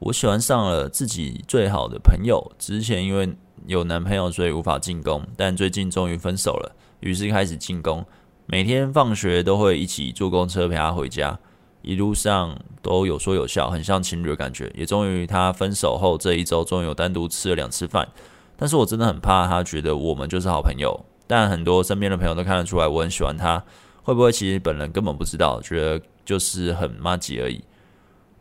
[0.00, 3.36] 我喜欢上了自己最好的朋友，之前因为
[3.66, 8.04] 有男朋友，所以无法进攻，但最近终于分手了，于是开始进攻。
[8.46, 11.38] 每天放学都会一起坐公车陪他回家，
[11.82, 14.70] 一路上都有说有笑，很像情侣的感觉。
[14.74, 18.08] 也终于他分手后这一周，终于有单独吃了两次饭。
[18.56, 20.98] 但是我真的很怕他觉得我们就是好朋友。
[21.26, 23.62] 但很多身边的朋友都看得出来我很喜欢他，
[24.02, 27.62] 会不会其实本人根本不知道，觉得就是很麻吉而已？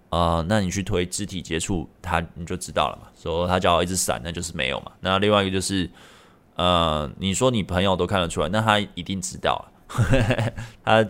[0.09, 3.07] 啊、呃，那你去推肢体接触他，你就知道了嘛。
[3.15, 4.91] 说他脚一直闪，那就是没有嘛。
[4.99, 5.87] 那另外一个就是，
[6.55, 9.71] 呃，你说你朋友都看得出来，那他一定知道了。
[10.83, 11.05] 他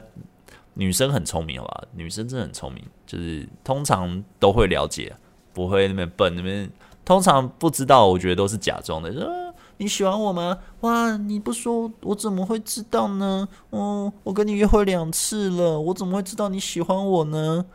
[0.79, 1.83] 女生很聪明，好吧？
[1.93, 5.13] 女生真的很聪明，就是通常都会了解，
[5.53, 6.71] 不会那么笨那边。
[7.03, 9.11] 通常不知道，我觉得都是假装的。
[9.11, 9.27] 说、
[9.75, 10.57] 你喜欢我吗？
[10.81, 13.45] 哇，你不说我怎么会知道呢？
[13.71, 17.65] 哦，我跟你约会两次了，我怎么会知道你喜欢我呢？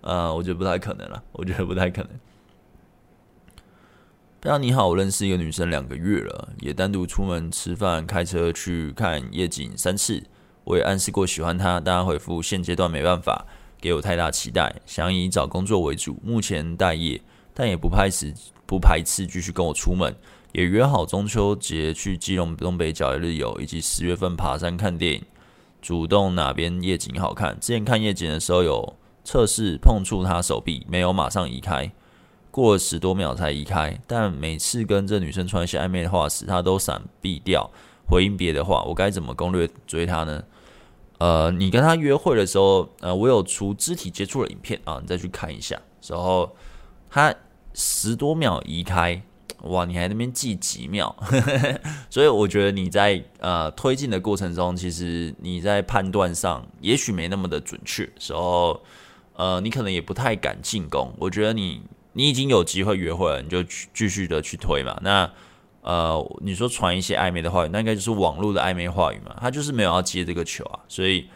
[0.00, 2.10] 啊，我觉得不太可能了，我觉得不太可能。
[4.40, 10.22] 大家你好，我认识一个女生两个月了，也单独出门吃饭、开车去看夜景三次。
[10.64, 13.46] 我也暗示过喜欢他，但他回复现阶段没办法
[13.80, 17.20] 给我太大期待，想以找工作为主，目前待业，
[17.52, 18.32] 但也不排斥
[18.66, 20.16] 不排斥继续跟我出门，
[20.52, 25.22] 也约好中秋节去基隆东北角一日游，以及十月份爬山看电影，
[25.82, 27.60] 主动哪边夜景好看。
[27.60, 31.92] 之前看夜景的时候有测试碰触他手臂，没有马上移开，
[32.50, 37.70] 过了十多秒才移开，但每次跟这女生传一些暧昧的话时，他都闪避掉，
[38.08, 40.42] 回应别的话，我该怎么攻略追她呢？
[41.24, 45.80] 呃，你跟他约会的时候，呃，我有出肢体接触的影片啊，你再去看一下。
[46.06, 46.54] 然后
[47.08, 47.34] 他
[47.72, 49.22] 十多秒移开，
[49.62, 51.16] 哇，你还那边记几秒？
[52.10, 58.06] 所以我觉得你在呃推进的过程中，其实你在判断上也许没那么的准确。
[58.18, 58.82] 时候，
[59.32, 61.10] 呃，你可能也不太敢进攻。
[61.18, 61.80] 我觉得你
[62.12, 63.62] 你已经有机会约会了，你就
[63.94, 65.00] 继续的去推嘛。
[65.02, 65.30] 那。
[65.84, 69.36] 呃，你说传一些暧昧的话语，那应该就是网络的暧昧话语嘛？
[69.38, 71.26] 他就是没有要接这个球啊，所以，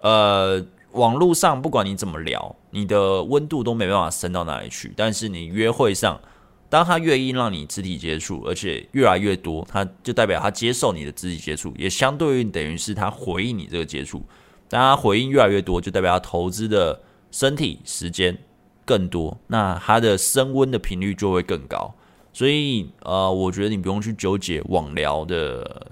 [0.00, 4.92] 呃，网络上不管你怎么聊，你的温度都没办法升到哪里去。
[4.96, 6.20] 但是你约会上，
[6.68, 14.20] 当他愿意让你肢体接触，而且越来越多，他就代表他接受你的肢体接触，也相对于等于是他回应你这个接触。
[14.68, 17.00] 当他回应越来越多，就代表他投资的
[17.30, 18.36] 身体时间
[18.84, 21.94] 更多，那他的升温的频率就会更高。
[22.32, 25.86] 所以，呃，我觉得你不用去纠结网聊的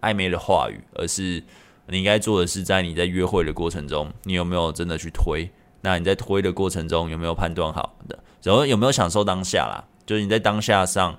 [0.00, 1.42] 暧昧的话语，而是
[1.86, 5.48] 你应该做的是，在你在约会的过程中，你有没有真的去推？
[5.80, 8.18] 那你在推的过程中有没有判断好的？
[8.42, 9.84] 然后有没有享受当下啦？
[10.04, 11.16] 就是你在当下上，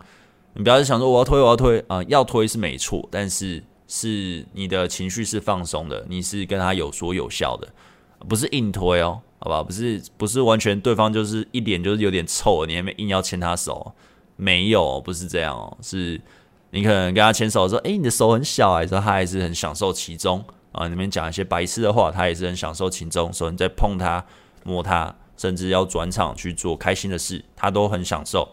[0.53, 7.69] 你不要想说我要推，我要推啊，要推是没错，但是是你的情绪是放松的，你是跟他有说有笑的，
[8.27, 9.63] 不是硬推哦，好吧？
[9.63, 13.93] 不是不是完全对方就是一脸就是有点臭，你还没硬要牵他手。
[14.39, 16.19] 没有，不是这样哦，是
[16.71, 20.87] 你可能跟他牵手说，诶，你的手很小哎，说他还是很享受其中啊。
[20.87, 23.33] 你们讲一些白痴的话，他也是很享受其中。
[23.33, 24.25] 说你在碰他、
[24.63, 28.47] 摸他，甚至要转场去做开心的事，他都很享受。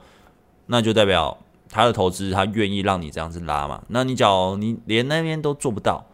[0.67, 3.85] 那就代表他的投资他愿意让你这样子拉嘛？
[3.89, 6.05] 那你假如你连那边都做不到，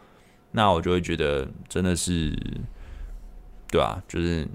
[0.51, 2.37] 那我就会觉得真的是，
[3.71, 4.47] 对啊，就是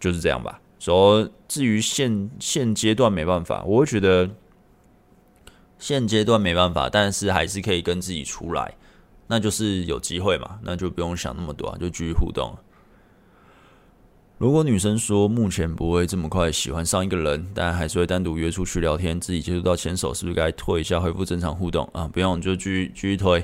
[0.00, 0.58] 就是这样吧。
[0.78, 4.30] 说至于现现阶段没办法，我会觉得
[5.78, 8.74] 现阶段没办法，但是还是可以跟自己出来，
[9.26, 12.56] 那就是有机会嘛，那就不用想那么多，就继续互动。
[14.38, 22.06] 如果女生说目前不会这么快喜欢上一个人，但还是会单独约出去聊天，自己接触到牵手，是不是该推一下恢复正常互动啊？
[22.12, 23.42] 不用，就继续继续推，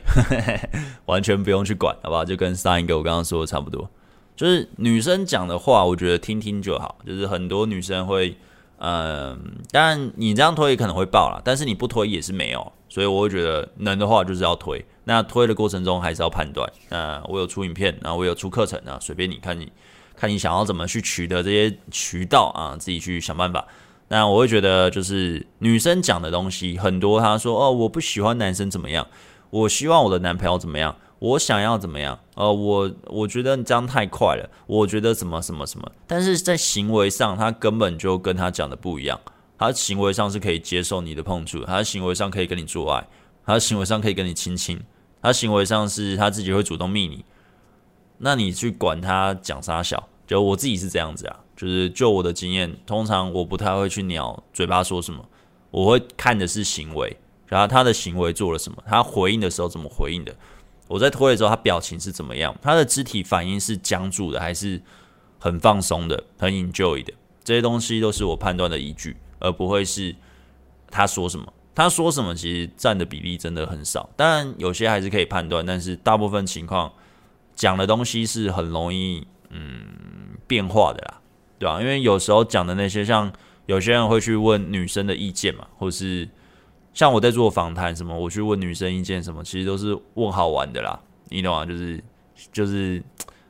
[1.06, 2.26] 完全不用去管，好吧？
[2.26, 3.90] 就跟上一个我刚刚说的差不多。
[4.36, 6.98] 就是女生讲的话，我觉得听听就好。
[7.06, 8.36] 就是很多女生会，
[8.84, 9.38] 嗯，
[9.70, 12.72] 当然你这样推可能会爆啦，但是你不推也是没有。
[12.88, 14.84] 所以我会觉得能的话就是要推。
[15.04, 16.68] 那推的过程中还是要判断。
[16.88, 19.70] 那我有出影片，然后我有出课程啊，随便你看你
[20.16, 23.64] 看你想要怎么去取得这些渠道啊，自己去想办法。
[24.08, 29.06] 那我会觉得就是女生讲的东西很多，她说哦，我不喜欢男生怎么样，
[29.50, 30.96] 我希望我的男朋友怎么样。
[31.22, 32.18] 我想要怎么样？
[32.34, 34.50] 呃，我我觉得你这样太快了。
[34.66, 39.20] 我觉得什么什么什么，但是在行为上，他根本就跟他讲的不一样。
[39.56, 43.06] 他行为上是可以接受你的碰触，他行为上可以跟你做爱，
[43.46, 44.82] 他行为上可以跟你亲亲，
[45.20, 47.24] 他行为上是他自己会主动密你。
[48.18, 50.08] 那你去管他讲啥小？
[50.26, 55.24] 就我自己是这样子啊，就是就我的经验，通常我不太会去鸟嘴巴说什么，
[55.70, 57.16] 我会看的是行为，
[57.46, 60.34] 然后他的行为做了什么，他回应的时候怎么回应的。
[60.92, 62.54] 我在推的时候，他表情是怎么样？
[62.60, 64.78] 他的肢体反应是僵住的，还是
[65.38, 67.10] 很放松的、很 enjoy 的？
[67.42, 70.14] 这些东西都是我判断的依据，而不会是
[70.90, 71.50] 他说什么。
[71.74, 74.10] 他说什么，其实占的比例真的很少。
[74.16, 76.92] 当然，有些还是可以判断，但是大部分情况
[77.56, 79.86] 讲的东西是很容易嗯
[80.46, 81.20] 变化的啦，
[81.58, 81.80] 对吧？
[81.80, 83.32] 因为有时候讲的那些，像
[83.64, 86.28] 有些人会去问女生的意见嘛，或是。
[86.94, 91.64] 像我在做访谈什么，我去问女生意见什么，其实都是问好玩的啦，你懂吗？
[91.64, 92.04] 就是
[92.52, 93.02] 就是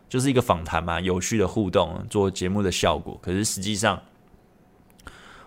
[0.09, 3.19] 就是一个访谈嘛，有趣的互动，做节目的效果。
[3.21, 4.01] 可是实际上，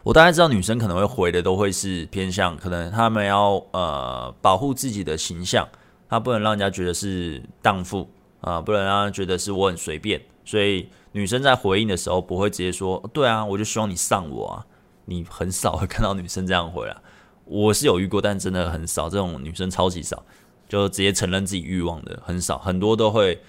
[0.03, 5.67] 我大概知道女生可能会回的都会是偏向，可能他们要呃保护自己的形象，
[6.09, 8.09] 他不能让人家觉得是荡妇
[8.41, 10.21] 啊，不能让人觉得是我很随便。
[10.43, 14.65] 所以女生在回应的时候不会直接说，对啊，我就希望你上我啊。
[15.07, 17.01] 你很少会看到女生这样回啊。
[17.45, 20.23] 我是有遇过，但真的很少，这种女生超级少，
[20.67, 23.39] 就直接承认自己欲望的很少，很多都会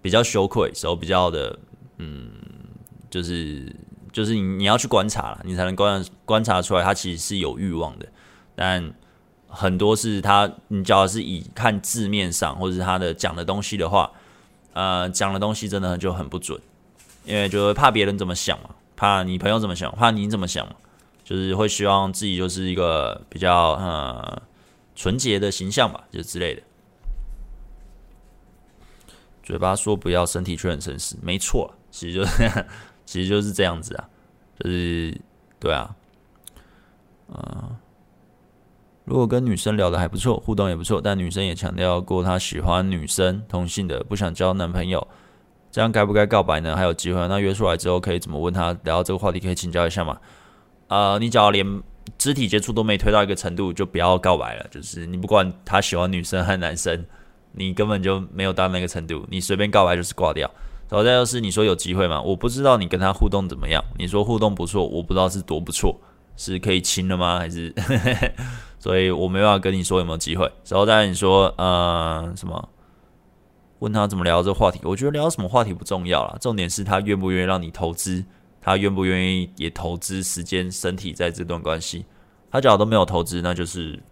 [0.00, 1.58] 比较羞愧，时候比较的，
[1.98, 2.30] 嗯，
[3.10, 3.74] 就是
[4.12, 8.06] 就是你你要去观察了，你才能观观察出来她其实是有欲望的，
[8.54, 8.92] 但
[9.48, 14.10] 很多是她，你只要是以看字面上或者是她的讲的东西的话，
[14.74, 16.56] 呃，讲的东西真的就很不准，
[17.24, 20.74] 因为就怕别人怎么想嘛，怕你朋友怎么想，怕你怎么想嘛。
[21.30, 24.42] 就是会希望自己就是一个比较呃
[24.96, 26.62] 纯洁的形象吧，就之类的。
[29.44, 32.66] 嘴巴说不要，身体却很诚实，没错，其实就是，
[33.06, 34.08] 其实就是这样子啊，
[34.58, 35.16] 就是
[35.60, 35.94] 对啊，
[37.28, 37.76] 嗯、
[39.04, 45.06] 如果跟女生聊得还不错，互动也不错，但女生也强调过她喜欢女生同性的，不想交男朋友，
[45.70, 46.74] 这样该不该告白呢？
[46.74, 47.28] 还有机会？
[47.28, 48.72] 那约出来之后可以怎么问她？
[48.82, 50.18] 聊到这个话题可以请教一下吗？
[50.90, 51.82] 呃，你只要连
[52.18, 54.66] 肢体接触都没推到一个程度，就不要告白了。
[54.70, 57.06] 就是你不管他喜欢女生还是男生，
[57.52, 60.50] 你根本就没有到那个程度，你随便告白就是挂掉。
[60.88, 62.20] 然后再就是你说有机会吗？
[62.20, 63.82] 我不知道你跟他互动怎么样。
[63.96, 65.96] 你说互动不错，我不知道是多不错，
[66.36, 67.38] 是可以亲了吗？
[67.38, 67.72] 还是？
[68.80, 70.50] 所以我没办法跟你说有没有机会。
[70.68, 72.68] 然后再你说呃什么？
[73.78, 74.80] 问他怎么聊这个话题？
[74.82, 78.24] 我觉得聊什么话题不重要啦，重点是他愿不愿意让你投资。
[78.60, 82.04] 他愿不愿意也投资时间、身体在这段关系？
[82.50, 84.02] 他假如都没有投资，那就是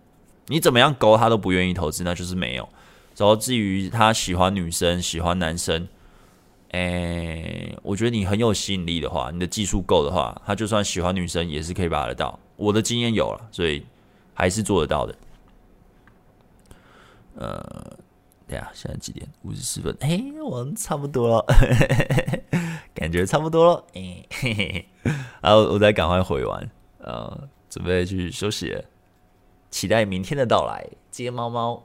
[0.47, 2.69] 你怎么样勾他都不愿意投资，那就是没有。
[3.17, 5.89] 然后至于他喜欢女生、喜欢男生，
[6.71, 12.39] 诶，我觉得你很有吸引力的话，你的技术够的话，他就算喜欢女生也是可以把得到。
[12.57, 13.85] 我的经验有了，所以
[14.35, 15.15] 还是做得到的。
[17.35, 17.98] 呃。
[18.49, 19.29] 对啊，现在几点？
[19.43, 19.95] 五十四分。
[20.01, 21.45] 哎，我们差不多了，
[22.95, 23.85] 感觉差不多了。
[23.95, 24.89] 哎， 嘿嘿，
[25.43, 28.83] 然后我再赶快回完，呃，准备去休息了，
[29.71, 30.83] 期待明天的到来。
[31.11, 31.83] 接猫猫，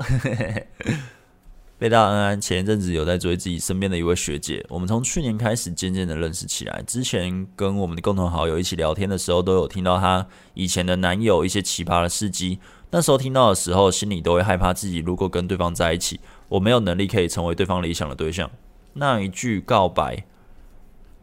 [1.79, 6.81] 贝大安安前一阵子有在追自己身边的一位学姐，我们从去年开始渐渐的认识起来。
[6.87, 12.59] 之前跟我们的共同好友一起聊天的时候，都有听到她以前的男友一些奇葩的事迹。
[12.91, 16.19] 那时候听到的时候，心里都会害怕自己如果跟对方在一起。
[16.53, 18.47] 我没有能力可以成为对方理想的对象，
[18.93, 20.23] 那一句告白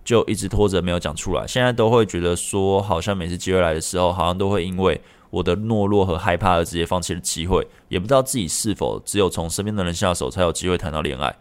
[0.05, 1.47] 就一直拖着没有讲出来。
[1.47, 5.01] 现在都会觉得说，好像每次机会来的时候，好像都会因为
[5.31, 11.33] 我的懦弱和害怕而直接放弃了机会，也不知道自己是否只有从身边的人下手才有机会谈到恋爱。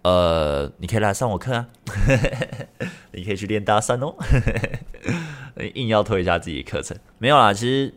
[0.00, 1.66] 呃，你可以来上我课啊，
[3.12, 4.14] 你可以去练搭讪哦，
[5.74, 7.52] 硬要推一下自己的课程，没有啦。
[7.52, 7.92] 其实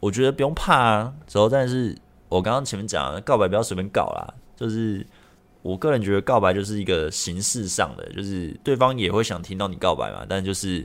[0.00, 1.96] 我觉得不用怕啊，主要但是
[2.34, 5.06] 我刚刚前面讲的告白不要随便告啦，就是
[5.62, 10.84] 我个人觉得告白就是一个形式上的，就是对方也会想听到你告白嘛，但就是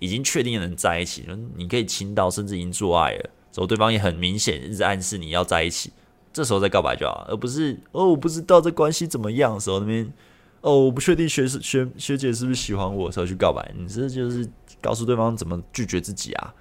[0.00, 5.92] 已经确定能在一起，你可以亲到，甚至已经做爱了，所以对方也很明显一直暗示你要在一起。
[6.32, 10.12] 这时候再告白就好，而不是哦，我不知道这关系怎么样的时候那边
[10.60, 14.48] 哦，我不确定学学学姐是不是喜欢我的时候去告白，你这就是
[14.80, 16.52] 告诉对方怎么拒绝自己啊。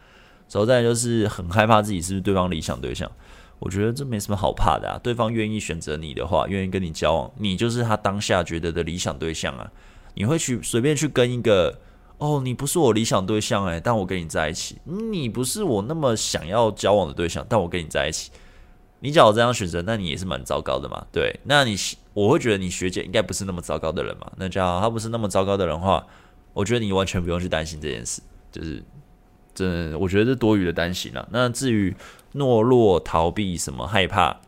[0.51, 3.09] 然后再就是很害怕自己是不是对方理想对象，
[3.60, 4.99] 我觉得这没什么好怕的啊。
[5.03, 9.72] 对方愿意选择你的话，愿意跟你交往，你就是他当下觉得的理想对象啊。
[10.16, 11.80] 你会去随便去跟一个
[12.18, 18.32] 哦，你不是我理想对象诶，但我跟你在一起，你不是我那么想要交往的对象，但我跟你在一起。
[19.01, 21.05] 你假如这样选择，那你也是蛮糟糕的嘛。
[21.10, 21.76] 对，那你
[22.14, 24.30] 我会觉得你学姐应该不是那么糟糕的人嘛。
[24.36, 26.05] 那假如她不是那么糟糕的人的话，
[26.51, 28.84] 我觉得你完全不用去担心这件事，就是
[29.60, 31.28] 真的，我觉得是多余的担心了。
[31.32, 31.93] 那至于
[32.34, 34.39] 懦弱、逃避什么害怕，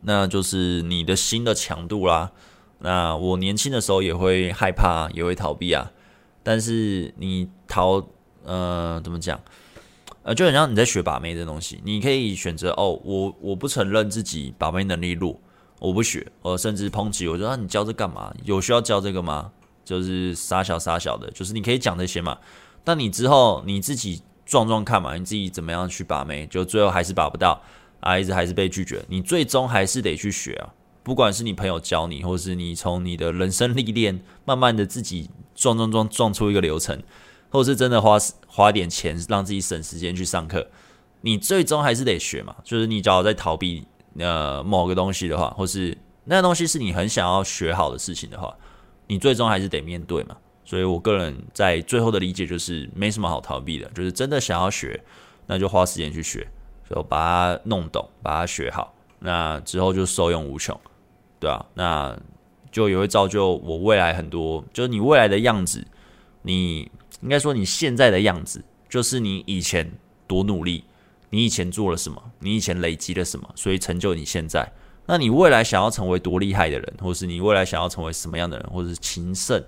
[0.00, 2.32] 那就是你的心的强度啦。
[2.78, 5.92] 那我年轻的时候也会害怕，也会逃避啊。
[6.42, 8.02] 但是你逃，
[8.44, 9.38] 呃，怎么讲？
[10.22, 15.38] 呃，就很像你在学把妹这东西，你可以选择哦，我我不承认自己把妹能力弱，
[15.80, 18.32] 我不学，我甚至抨击，我说啊，你教这干嘛？
[18.44, 19.52] 有需要教这个吗？
[19.84, 22.38] 就是傻小傻小的，就是你可以讲这些嘛。
[22.84, 27.60] 但你之后你自己撞撞看嘛，你自己怎么样去把妹，就最后还是把不到
[28.00, 30.74] 啊，一直还是被拒绝，你最终还是得去学啊。
[31.02, 37.02] 不管是你朋友教你，或是你从你的人生历练，慢慢的自己撞撞撞撞出一个流程。
[37.50, 38.16] 或是真的花
[38.46, 40.66] 花点钱让自己省时间去上课，
[41.20, 42.56] 你最终还是得学嘛。
[42.64, 43.86] 就是你只要在逃避
[44.18, 48.56] 呃某个东西的话，或是那东西是你很想要学好的事情的话，
[49.06, 50.34] 你最终还是得面对嘛。
[50.64, 55.02] 所以我个人在最后的理解就是没什么好逃避的，就是真的想要学，
[55.46, 56.46] 那就花时间去学，
[56.90, 57.18] 就把
[57.54, 60.78] 它弄懂，把它学好，那之后就受用无穷，
[61.38, 62.18] 对啊，那
[62.70, 65.86] 就也会造就我未来很多，就是你未来的样子，
[66.42, 66.90] 你。
[67.20, 69.88] 应该说，你现在的样子就是你以前
[70.26, 70.82] 多努力，
[71.30, 74.72] 你以前做了什么，你以前累积了什么，所以成就你现在。
[75.06, 79.62] 那你未来想要成为多厉害的人，或是你未来想要成为什么样的人，或是情圣，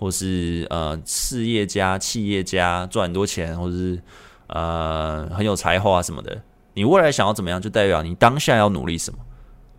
[0.00, 4.02] 或是呃事业家、企业家，赚很多钱，或者是
[4.48, 6.42] 呃很有才华什么的，
[6.74, 9.18] 你未来想要怎么样，就代表你当下要努力什么，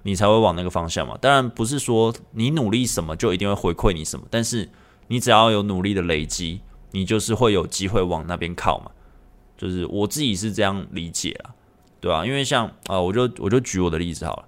[0.03, 1.17] 你才会往那个方向嘛。
[1.19, 4.69] 当然不是说你努力什么就一定会回馈你什么，但是
[5.07, 6.61] 你只要有努力的累积。
[6.93, 8.91] 你就是会有机会往那边靠嘛，
[9.57, 11.55] 就是我自己是这样理解啊，
[12.01, 12.26] 对吧？
[12.26, 14.45] 因为像啊，我就我就举我的例子好了，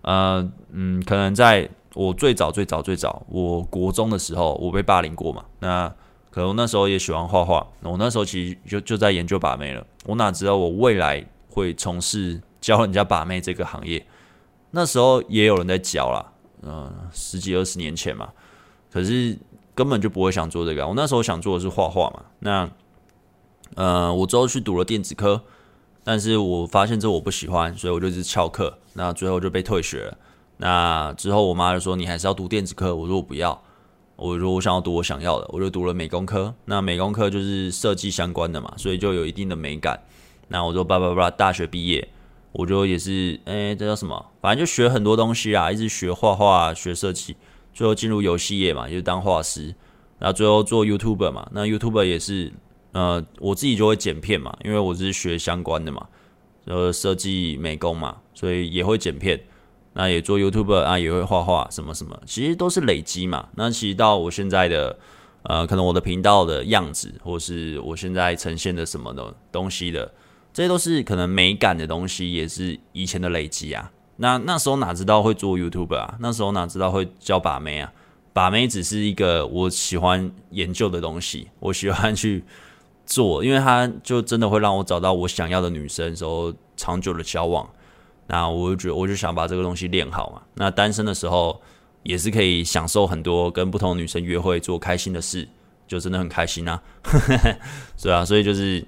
[0.00, 5.92] 呃，嗯，可能在我最早最早最早，我国中的时候，我被霸凌过嘛，那
[6.30, 14.06] 可能那时候也喜欢画画，我那时候其实就就在研究把妹了，我哪知道我未来会从事教人家把妹这个行业，
[14.70, 16.32] 那时候也有人在教啦，
[16.62, 18.28] 嗯、十几二十年前嘛，
[18.92, 19.36] 可是。
[19.76, 20.88] 根本就不会想做这个。
[20.88, 22.22] 我那时候想做的是画画嘛。
[22.38, 22.70] 那，
[23.74, 25.42] 呃，我之后去读了电子科，
[26.02, 28.78] 但是我发现这我不喜欢，所以我就一直翘课。
[28.94, 30.16] 那最后就被退学了。
[30.58, 33.62] 那之后我妈就说：“你还是要读电子科。”我说：“我不要。”
[34.16, 36.54] 我说：“我想要读我想要的。”我就读了美工科。
[36.64, 40.00] 那美工科就是设计相关的嘛，所以就有一定的美感。
[40.48, 42.08] 那我说：“叭叭叭，大学毕业，
[42.52, 44.24] 我就也是，哎，这叫什么？
[44.40, 47.36] 反正就学很多东西啊，一直学画画，学设计。”
[47.74, 49.74] 最后进入游戏业嘛，就是当画师，
[50.18, 51.46] 然后最后做 YouTuber 嘛。
[51.52, 52.50] 那 YouTuber 也是，
[52.92, 56.06] 呃，我自己就会剪片嘛，因为我是学相关的嘛，
[56.64, 59.38] 呃，设计美工嘛，所以也会剪片。
[59.98, 63.48] 那也做 YouTuber 啊，也会画画什么什么，其实都是累积嘛。
[63.54, 64.98] 那其实到我现在的，
[65.44, 70.12] 呃，可能我的频道的样子，或是我现在呈现的什么的东西的，
[70.52, 73.90] 这些都是可能美感的东西，也是以前的累积啊。
[74.18, 76.16] 那那时候哪知道会做 YouTuber 啊？
[76.20, 77.90] 那时候哪知道会教把妹啊？
[78.34, 82.44] 把妹只是一个我喜欢研究的东西，我喜欢去
[83.06, 87.66] 做，因为它就真的会让我找到我想要的女生，时候长久的交往。
[88.26, 90.42] 那我就觉得，我就想把这个东西练好嘛。
[90.54, 91.60] 那单身的时候
[92.02, 95.48] 也是可以享受很多跟不同女生约会，做开心的事，
[95.86, 96.82] 就真的很开心啊。
[98.02, 98.84] 对啊，所以就是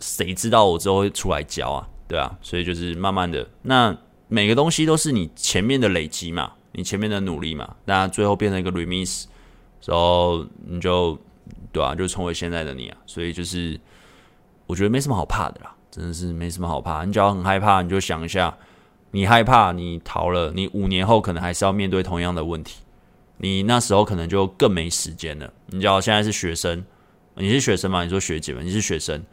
[0.00, 1.88] 谁知道我之后会出来教啊？
[2.08, 3.96] 对啊，所以就是慢慢的那。
[4.28, 9.26] 每个东西都是你前面的累积嘛，你前面的努力嘛，那最后变成一个 remix，
[9.84, 11.16] 然后你就
[11.70, 13.78] 对啊，就成为现在的你啊，所以就是
[14.66, 17.06] 我觉得没什么好怕的啦，真的是没什么好怕。
[17.06, 18.54] 你只要很害怕，你就想一下，
[19.12, 22.82] 你害怕，你逃了，你五年后可能还是要面对同样的问题，
[23.38, 25.50] 你那时候可能就更没时间了。
[25.68, 26.84] 你只要现在是学生，
[27.36, 28.04] 你是学生吗？
[28.04, 28.60] 你说学姐吗？
[28.62, 29.24] 你是学生，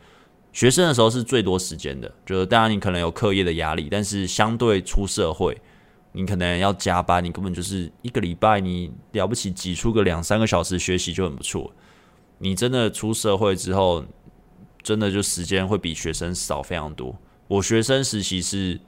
[0.53, 5.59] 学生的时候是最多时间的，就是当然你可能有课业的压力，但是相对出社会，
[6.13, 11.69] 你可能要加班，你根本就是一个礼拜你了不起挤出个两三个小时学习就很不错。
[12.37, 14.03] 你真的出社会之后，
[14.83, 17.15] 真的就时间会比学生少非常多。
[17.47, 18.79] 我学生时期是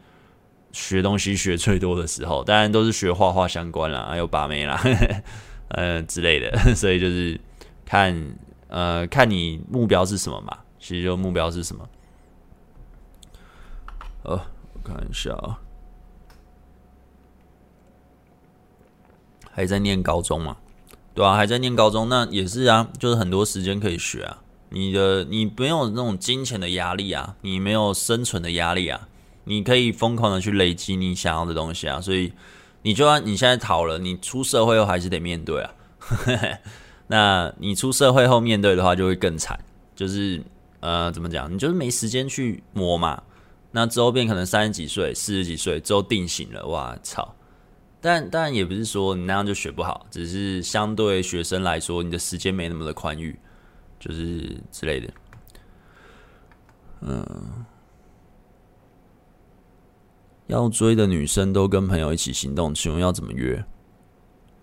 [0.72, 4.82] 学东西学最多的时候，当然都是学画画相关啦，还有把妹啦，
[5.70, 6.52] 呃之类的。
[6.76, 7.40] 所以就是
[7.86, 8.36] 看
[8.68, 11.88] 呃看你目标是什么嘛，其实就目标是什么。
[14.24, 14.42] 呃，
[14.74, 15.60] 我看一下啊，
[19.52, 20.58] 还在念高中嘛？
[21.14, 24.42] 对啊，还在念高中，那也是啊，就是很多时间可以学啊。
[24.70, 29.08] 你的你没有那种金钱的压力啊，你没有生存的压力啊，
[29.46, 32.02] 你可以疯狂的去累积你想要的东西啊。
[32.02, 32.34] 所以
[32.82, 35.74] 你就算你现在逃了，你出社会后还是得面对啊。
[37.08, 39.60] 那你出社会后面对的话，就会更惨。
[39.96, 40.42] 就是
[40.80, 41.54] 呃，怎么讲？
[41.54, 43.22] 你就是没时间去磨嘛。
[43.72, 47.36] 那之后变可能三十几岁、四十几岁之后定型了，哇操！
[48.00, 53.38] 但但也不是说你那样就学不好，只是相对学生来说，你的时间没那么的宽裕，
[54.06, 55.10] 就是之类的。
[57.02, 57.66] 嗯，
[60.46, 63.66] 要追的女生都跟朋友一起行动，请问要怎么约？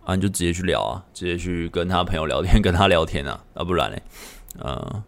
[0.04, 4.02] 啊，你就直接去聊啊，直接去跟他朋友聊天， 跟他聊天啊，啊，不然嘞，
[4.60, 5.02] 嗯，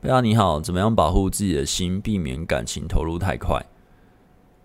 [0.00, 3.66] 贝拉你好，怎么样保护自己的心，避免感情投入太快？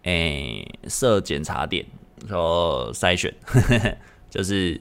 [0.03, 1.85] 哎、设检查点。
[2.27, 3.35] 说筛选，
[4.29, 4.79] 就是，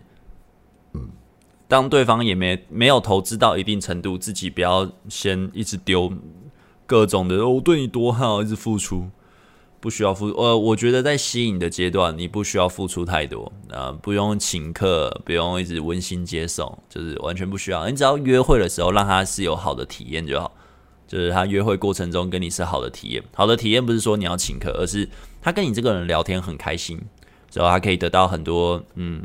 [1.71, 6.13] 当对方也没没有投资到一定程度，自己不要先一直丢
[6.85, 9.09] 各种的，我、哦、对你多好，一直付出，
[9.79, 10.27] 不需要付。
[10.31, 17.89] 呃，我觉得在吸引的阶段，你不需要付出太多，呃，不用请客，不用一直温馨接送，就是完全不需要。
[17.89, 20.51] 你只要约会的时候让他是有好的体验就好。
[21.07, 25.09] 就是他约会过程中跟你是好的体验，好的体验不是说你要请客，而是
[25.41, 27.01] 他跟你这个人聊天很开心。
[27.49, 29.21] 之后他可以得到很多，嗯，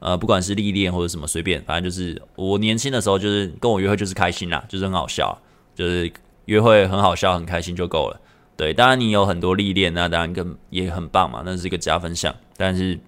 [0.00, 5.38] 呃，不管是历练或者什么，随便，反正就是我年轻的时候，就是跟我约会就是开心啦，就是很好笑，
[5.74, 6.10] 就是
[6.46, 8.20] 约会很好笑，很开心就够了。
[8.56, 12.34] 对，当然你有很多历练，那当然更也很棒嘛，那是一个加分项。
[12.56, 12.98] 但是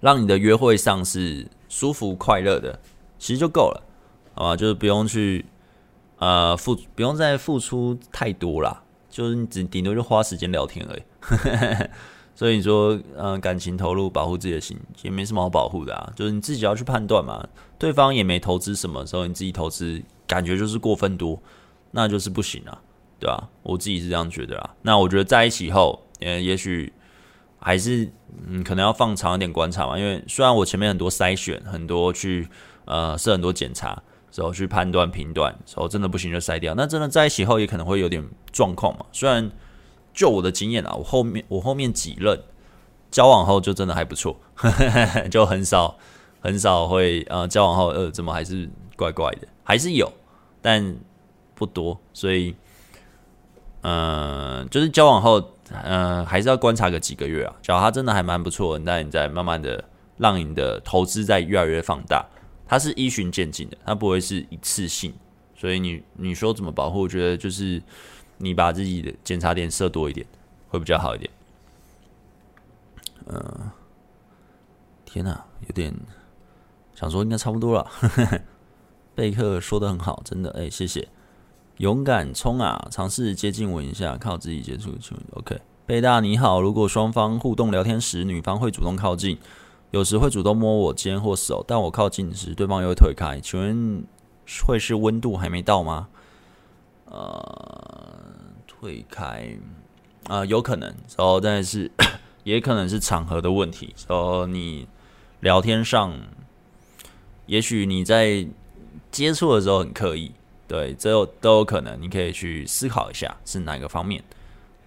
[0.00, 2.78] 让你的约会上是舒服快乐的，
[3.18, 3.82] 其实就够了，
[4.34, 4.56] 好吧？
[4.56, 5.44] 就是不用去
[6.18, 11.02] 呃付，不用再付出太多啦，就是你只顶多就花时间聊天而已。
[12.36, 16.12] 所以你说，嗯，感情投入，保护自己的心，也没什么好保护的啊。
[16.16, 17.46] 就是你自己要去判断嘛。
[17.78, 21.40] 对方也没投资什么时候，你自己投资，感觉就是过分多，
[21.92, 22.80] 那就是不行啊，
[23.20, 23.48] 对吧？
[23.62, 24.74] 我自己是这样觉得啊。
[24.82, 26.92] 那我觉得在一起后，呃，也许
[27.60, 28.10] 还是，
[28.48, 29.96] 嗯，可能要放长一点观察嘛。
[29.96, 32.48] 因为虽然我前面很多筛选，很多去，
[32.86, 36.74] 呃，设很多检查，之后去判断、评断，之后真的不行就筛掉。
[36.74, 39.06] 那真的在一起后，也可能会有点状况嘛。
[39.12, 39.48] 虽然。
[40.14, 42.40] 就我的经验啊，我后面我后面几任
[43.10, 44.36] 交往后就真的还不错，
[45.28, 45.98] 就很少
[46.40, 50.10] 很少会呃交往后呃怎么还是怪怪的，还是有，
[50.62, 50.96] 但
[51.56, 52.54] 不多，所以
[53.82, 55.40] 嗯、呃，就是交往后
[55.70, 59.84] 嗯、呃，还是要观察个几个月啊，假如他真的还蛮不错，那你再慢慢的
[60.16, 62.24] 让你的投资在越来越放大，
[62.68, 65.12] 它是依循渐进的，它不会是一次性，
[65.56, 67.00] 所以你你说怎么保护？
[67.00, 67.82] 我觉得就是。
[68.38, 70.26] 你把自己的检查点设多一点，
[70.68, 71.30] 会比较好一点。
[73.26, 73.70] 嗯、
[75.04, 75.94] 天哪，有点
[76.94, 77.90] 想说应该差不多了。
[79.14, 81.08] 贝克说的很好，真的，哎，谢谢。
[81.78, 82.86] 勇敢冲啊！
[82.90, 84.92] 尝试接近吻一下，靠自己接触。
[85.32, 86.60] OK，贝大你好。
[86.60, 89.38] 如果双方互动聊天时，女方会主动靠近，
[89.90, 93.40] 有时会主动摸我肩或手，但我靠近时，对方又会退开。
[93.40, 94.04] 请问
[94.66, 96.08] 会是温度还没到吗？
[97.06, 98.23] 呃。
[98.84, 99.48] 会开
[100.28, 101.90] 啊、有可能，然后但是
[102.44, 103.94] 也可能是场合的问题。
[104.06, 104.86] 然后你
[105.40, 106.12] 聊天上，
[107.46, 108.46] 也许你在
[109.10, 110.32] 接触的时候很刻意，
[110.68, 112.00] 对，这有都有可能。
[112.00, 114.22] 你可以去思考一下是哪个方面。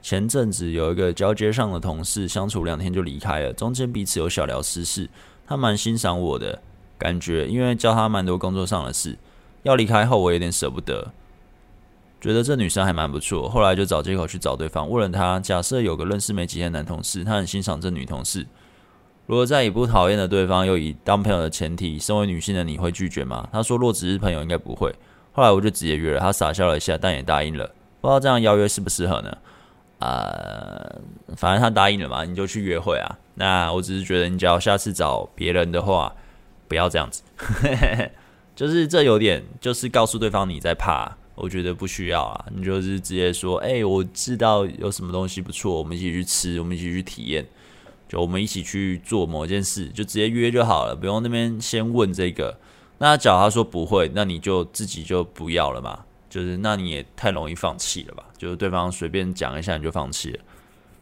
[0.03, 5.09] 前阵子有一个交接上的同事，相处两天就离开了，中间彼此有小聊私事，
[5.47, 6.61] 他蛮欣赏我的
[6.99, 9.17] 感觉，因为教他蛮多工作上的事。
[9.63, 11.11] 要离开后，我有点舍不得。
[12.19, 14.89] 觉得这女生还蛮不错，后来就找借口去找对方。
[14.89, 18.45] 问了她，假设有个认识没几天的男同事，他很欣赏这女同事。
[19.27, 23.47] 如果在以不讨厌的对方，又以当朋友的前提，身为女性的你会拒绝吗？
[23.51, 24.93] 她说，若只是朋友，应该不会。
[25.33, 27.67] 后来我就直接约了，他傻笑了一下，但也答应了。
[28.01, 29.37] 不知道这样邀约适不适合呢？
[29.99, 31.01] 啊、呃，
[31.35, 33.19] 反正他答应了嘛，你就去约会啊。
[33.35, 36.15] 那我只是觉得，你只要下次找别人的话，
[36.69, 37.21] 不要这样子，
[38.55, 41.16] 就是这有点，就是告诉对方你在怕。
[41.37, 47.45] 我觉得不需要啊，你就是直接说，哎、我知道有什么东西不错，我们一起去吃，我们一起去体验，
[48.09, 52.59] 就我们一起去做某件事，就直接约就好了，不用那边先问这个。
[52.97, 56.03] 那假如他说不会，那你就自己就不要了嘛。
[56.29, 58.23] 就是那你也太容易放弃了吧？
[58.37, 60.39] 就是对方随便讲一下你就放弃了，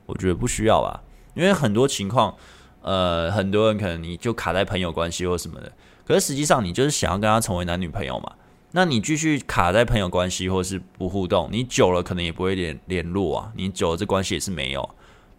[0.05, 1.01] 我觉得不需要吧。
[1.33, 2.35] 因为很多情况，
[2.81, 5.71] 呃，很多人可能你就卡在朋友关系或什么的，
[6.05, 8.33] 可是实际上你就是想要跟他成为男女朋友嘛。
[8.75, 13.49] 那你继续卡在朋友关系，或是不互动，你久了可能也不会联联络啊。
[13.55, 14.89] 你久了这关系也是没有，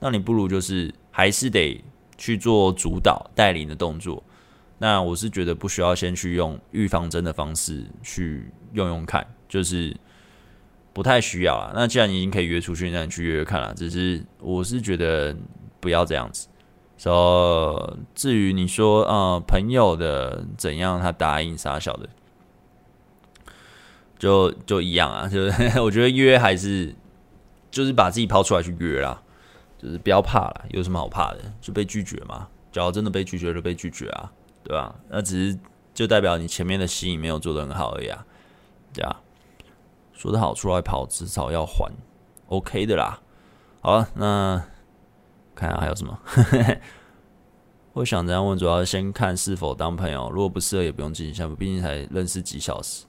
[0.01, 1.85] 那你不如就是还是得
[2.17, 4.23] 去做主导带领的动作。
[4.79, 9.95] 那我是觉得不需要先去用预防针的方式去用用看，就是
[10.95, 11.73] 不太需要啊。
[11.75, 13.75] 那既然你已经可以约出去，那你去约约看了。
[13.75, 15.37] 只是我是觉得
[15.79, 16.49] 不要这样子。
[16.97, 22.09] 说、so, 至于你说呃朋友的怎样，他答应啥小的。
[24.19, 26.95] 就就一样啊，就是 我觉得约还是
[27.71, 29.23] 就是把自己抛出来去约啦，
[29.79, 31.41] 就是不要怕啦，有什么好怕的？
[31.61, 34.33] 就被拒绝嘛，只要真的被拒绝就被拒绝啊，
[34.65, 34.95] 对吧？
[35.09, 35.59] 那只是
[35.95, 38.27] 就代表你前面的吸引没有做得很好而已啊，
[38.93, 39.17] 对啊，
[40.13, 41.91] 说得好，出来跑迟早要还
[42.49, 43.21] ，OK 的啦。
[43.81, 44.63] 好了，那
[45.55, 46.19] 看下还有什么？
[47.95, 53.06] 我想这样问，主要先看是否当朋友，如果不适合也不用进行下步，毕竟才认识几小时。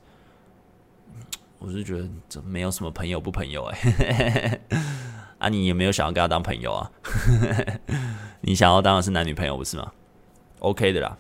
[1.60, 4.62] 我是觉得这没有什么朋友不朋友哎、欸，
[5.40, 6.92] 啊，你有没有想要跟他当朋友啊？
[8.42, 9.92] 你想要当的是男女朋友不是吗
[10.60, 11.18] ？OK 的啦，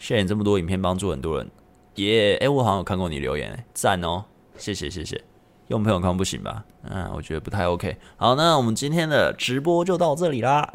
[0.00, 1.48] 谢谢你这么多影片帮助很多人，
[1.94, 2.36] 耶！
[2.38, 4.24] 哎，我好像有看过你留言，赞哦，
[4.56, 5.22] 谢谢谢谢。
[5.68, 6.64] 用朋友看不行吧？
[6.82, 7.96] 嗯，我觉得不太 OK。
[8.16, 10.68] 好，那我们今天的直播就到这里啦，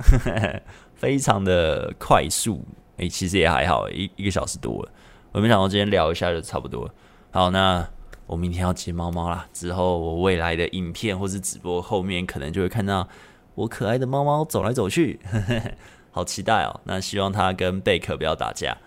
[0.96, 2.66] 非常的快速，
[2.96, 4.92] 哎，其实也还好，一一个小时多了。
[5.34, 6.90] 我没想到今天聊一下就差不多。
[7.32, 7.86] 好，那。
[8.28, 13.07] 我明天要接猫猫啦，之后我未来的影片或是直播后面可能就会看到
[13.55, 15.19] 我可爱的猫猫走来走去，
[16.11, 16.82] 好期待哦！
[16.84, 18.78] 那希望它跟贝壳不要打架，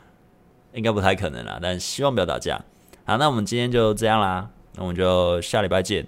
[0.74, 2.60] 应该不太可能啦，但希望不要打架。
[3.04, 6.06] 好，那我们今天就这样啦，那我们就下礼拜见，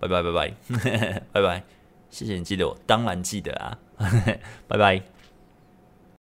[0.00, 0.54] 拜拜拜拜
[1.32, 1.62] 拜拜，
[2.10, 3.78] 谢谢你记得我，当然记得啊，
[4.66, 5.13] 拜拜。